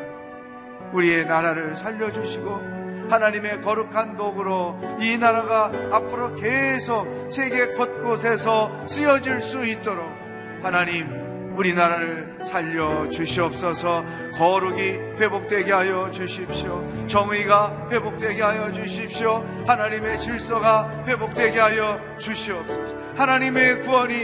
우리의 0.92 1.26
나라를 1.26 1.76
살려주시고 1.76 2.81
하나님의 3.10 3.60
거룩한 3.60 4.16
도구로 4.16 4.98
이 5.00 5.18
나라가 5.18 5.70
앞으로 5.92 6.34
계속 6.34 7.30
세계 7.32 7.66
곳곳에서 7.68 8.86
쓰여질 8.88 9.40
수 9.40 9.64
있도록 9.66 10.06
하나님 10.62 11.22
우리나라를 11.56 12.38
살려 12.46 13.08
주시옵소서 13.10 14.04
거룩이 14.34 14.80
회복되게 15.18 15.70
하여 15.72 16.10
주십시오. 16.10 17.06
정의가 17.06 17.88
회복되게 17.90 18.40
하여 18.42 18.72
주십시오. 18.72 19.44
하나님의 19.66 20.18
질서가 20.18 21.04
회복되게 21.06 21.60
하여 21.60 22.00
주시옵소서. 22.18 22.80
하나님의 23.16 23.82
구원이 23.82 24.14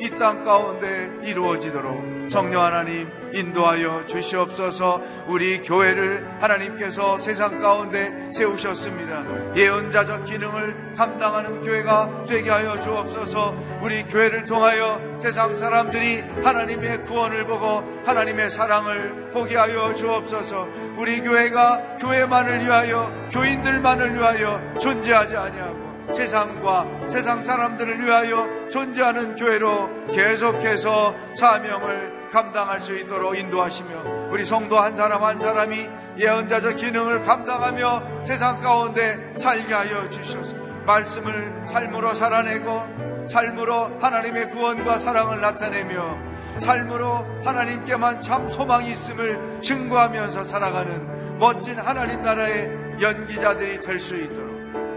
이 0.00 0.08
땅 0.16 0.42
가운데 0.42 1.10
이루어지도록 1.24 2.19
성령 2.30 2.62
하나님 2.62 3.10
인도하여 3.32 4.06
주시옵소서. 4.06 5.02
우리 5.26 5.62
교회를 5.62 6.38
하나님께서 6.40 7.18
세상 7.18 7.58
가운데 7.58 8.30
세우셨습니다. 8.32 9.24
예언자적 9.56 10.24
기능을 10.24 10.94
감당하는 10.96 11.62
교회가 11.62 12.24
되게 12.28 12.50
하여 12.50 12.80
주옵소서. 12.80 13.54
우리 13.82 14.04
교회를 14.04 14.46
통하여 14.46 15.00
세상 15.20 15.54
사람들이 15.54 16.22
하나님의 16.42 17.04
구원을 17.04 17.46
보고 17.46 17.84
하나님의 18.04 18.50
사랑을 18.50 19.30
보게 19.32 19.56
하여 19.56 19.92
주옵소서. 19.94 20.68
우리 20.96 21.20
교회가 21.20 21.96
교회만을 21.98 22.60
위하여 22.60 23.12
교인들만을 23.32 24.14
위하여 24.14 24.60
존재하지 24.80 25.36
아니하고 25.36 26.14
세상과 26.14 27.10
세상 27.12 27.42
사람들을 27.42 28.04
위하여 28.04 28.68
존재하는 28.70 29.36
교회로 29.36 30.08
계속해서 30.12 31.14
사명을 31.36 32.19
감당할 32.30 32.80
수 32.80 32.96
있도록 32.96 33.36
인도하시며 33.36 34.30
우리 34.30 34.44
성도 34.44 34.78
한 34.78 34.94
사람 34.96 35.22
한 35.24 35.40
사람이 35.40 35.88
예언자적 36.18 36.76
기능을 36.76 37.22
감당하며 37.22 38.24
세상 38.26 38.60
가운데 38.60 39.34
살게 39.38 39.72
하여 39.72 40.08
주셔서 40.10 40.56
말씀을 40.86 41.64
삶으로 41.66 42.14
살아내고 42.14 43.26
삶으로 43.28 43.98
하나님의 44.00 44.50
구원과 44.50 44.98
사랑을 44.98 45.40
나타내며 45.40 46.18
삶으로 46.60 47.26
하나님께만 47.44 48.22
참 48.22 48.48
소망이 48.50 48.90
있음을 48.90 49.60
증거하면서 49.62 50.44
살아가는 50.44 51.38
멋진 51.38 51.78
하나님 51.78 52.22
나라의 52.22 52.70
연기자들이 53.00 53.80
될 53.80 53.98
수 54.00 54.16
있도록 54.16 54.50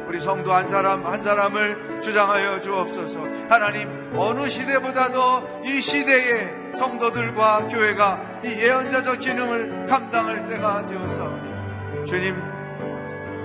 우리 0.08 0.20
성도 0.22 0.54
한 0.54 0.70
사람 0.70 1.06
한 1.06 1.24
사람을 1.24 2.02
주장하여 2.02 2.62
주옵소서. 2.62 3.20
하나님 3.50 4.12
어느 4.16 4.48
시대보다도 4.50 5.62
이 5.66 5.82
시대에 5.82 6.63
성도들과 6.76 7.68
교회가 7.68 8.42
이 8.44 8.48
예언자적 8.48 9.20
기능을 9.20 9.86
감당할 9.86 10.48
때가 10.48 10.86
되었사오니 10.86 12.06
주님 12.06 12.36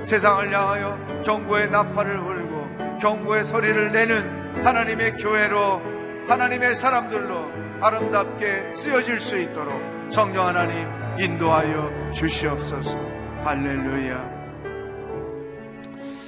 세상을 0.05 0.53
향하여 0.53 1.23
경고의 1.25 1.71
나팔을 1.71 2.19
불고 2.19 2.99
경고의 2.99 3.45
소리를 3.45 3.93
내는 3.93 4.65
하나님의 4.65 5.17
교회로 5.17 5.83
하나님의 6.29 6.75
사람들로 6.75 7.59
아름답게 7.81 8.75
쓰여질 8.77 9.21
수 9.21 9.39
있도록 9.39 9.81
성령 10.11 10.47
하나님 10.47 10.89
인도하여 11.19 12.13
주시옵소서. 12.13 12.97
할렐루야. 13.45 14.39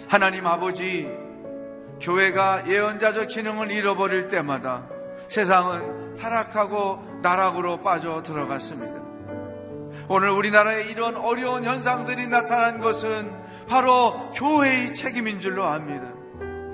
하나님 0.09 0.47
아버지, 0.47 1.09
교회가 2.01 2.65
예언자적 2.67 3.29
기능을 3.29 3.71
잃어버릴 3.71 4.29
때마다 4.29 4.87
세상은 5.29 6.10
타락하고 6.21 7.21
나락으로 7.23 7.83
빠져 7.83 8.23
들어갔습니다. 8.23 9.01
오늘 10.09 10.31
우리나라에 10.31 10.85
이런 10.91 11.17
어려운 11.17 11.65
현상들이 11.65 12.27
나타난 12.27 12.81
것은 12.81 13.31
바로 13.69 14.33
교회의 14.35 14.95
책임인 14.95 15.41
줄로 15.41 15.65
압니다. 15.65 16.05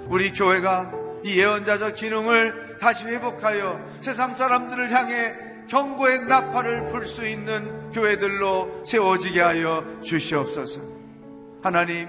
우리 0.08 0.32
교회가 0.32 0.92
이 1.24 1.38
예언자적 1.38 1.96
기능을 1.96 2.78
다시 2.80 3.04
회복하여 3.04 3.80
세상 4.00 4.34
사람들을 4.34 4.90
향해 4.90 5.34
경고의 5.68 6.26
나팔을 6.26 6.86
불 6.86 7.06
수 7.06 7.26
있는 7.26 7.90
교회들로 7.92 8.84
세워지게 8.86 9.40
하여 9.40 9.84
주시옵소서. 10.02 10.80
하나님, 11.62 12.08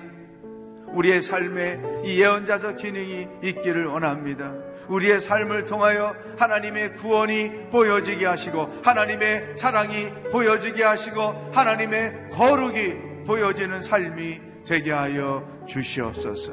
우리의 0.94 1.22
삶에 1.22 1.80
이 2.06 2.22
예언자적 2.22 2.78
기능이 2.78 3.28
있기를 3.44 3.88
원합니다. 3.88 4.54
우리의 4.90 5.22
삶을 5.22 5.66
통하여 5.66 6.16
하나님의 6.38 6.96
구원이 6.96 7.70
보여지게 7.70 8.26
하시고 8.26 8.82
하나님의 8.84 9.58
사랑이 9.58 10.10
보여지게 10.32 10.84
하시고 10.84 11.52
하나님의 11.54 12.30
거룩이 12.32 13.26
보여지는 13.26 13.82
삶이 13.82 14.42
되게 14.66 14.92
하여 14.92 15.48
주시옵소서. 15.68 16.52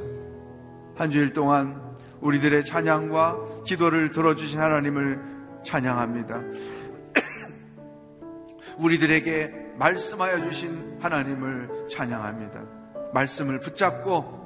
한 0.97 1.11
주일 1.11 1.33
동안 1.33 1.81
우리들의 2.21 2.65
찬양과 2.65 3.65
기도를 3.67 4.13
들어주신 4.13 4.61
하나님을 4.61 5.21
찬양합니다. 5.65 6.41
우리들에게 8.79 9.65
말씀하여 9.77 10.43
주신 10.43 10.99
하나님을 11.01 11.89
찬양합니다. 11.91 12.63
말씀을 13.13 13.61
붙잡고 13.61 14.44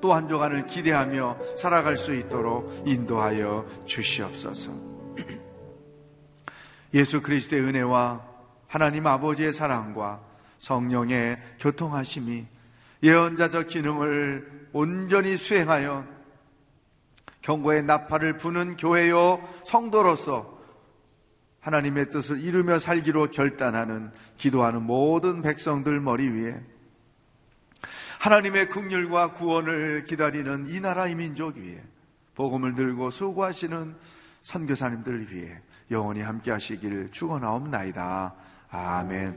또 0.00 0.14
한 0.14 0.28
주간을 0.28 0.66
기대하며 0.66 1.38
살아갈 1.56 1.96
수 1.96 2.14
있도록 2.14 2.82
인도하여 2.86 3.66
주시옵소서. 3.86 4.72
예수 6.94 7.22
그리스도의 7.22 7.62
은혜와 7.62 8.24
하나님 8.66 9.06
아버지의 9.06 9.52
사랑과 9.52 10.20
성령의 10.58 11.36
교통하심이 11.60 12.46
예언자적 13.02 13.68
기능을 13.68 14.68
온전히 14.72 15.36
수행하여 15.36 16.04
경고의 17.42 17.84
나팔을 17.84 18.36
부는 18.38 18.76
교회요 18.76 19.46
성도로서 19.64 20.56
하나님의 21.60 22.10
뜻을 22.10 22.40
이루며 22.42 22.78
살기로 22.78 23.30
결단하는 23.30 24.10
기도하는 24.36 24.82
모든 24.82 25.42
백성들 25.42 26.00
머리 26.00 26.28
위에 26.28 26.60
하나님의 28.26 28.70
국률과 28.70 29.34
구원을 29.34 30.04
기다리는 30.04 30.66
이 30.68 30.80
나라의 30.80 31.14
민족 31.14 31.58
위에 31.58 31.80
복음을 32.34 32.74
들고 32.74 33.10
수고하시는 33.10 33.94
선교사님들 34.42 35.32
위해 35.32 35.60
영원히 35.92 36.22
함께 36.22 36.50
하시길 36.50 37.12
축원하옵나이다. 37.12 38.34
아멘. 38.68 39.36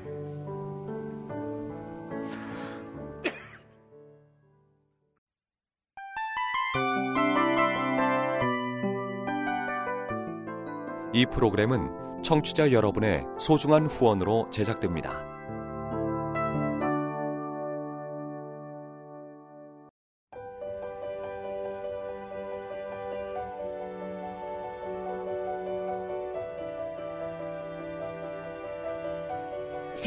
이 11.14 11.28
프로그램은 11.28 12.24
청취자 12.24 12.72
여러분의 12.72 13.24
소중한 13.38 13.86
후원으로 13.86 14.50
제작됩니다. 14.50 15.39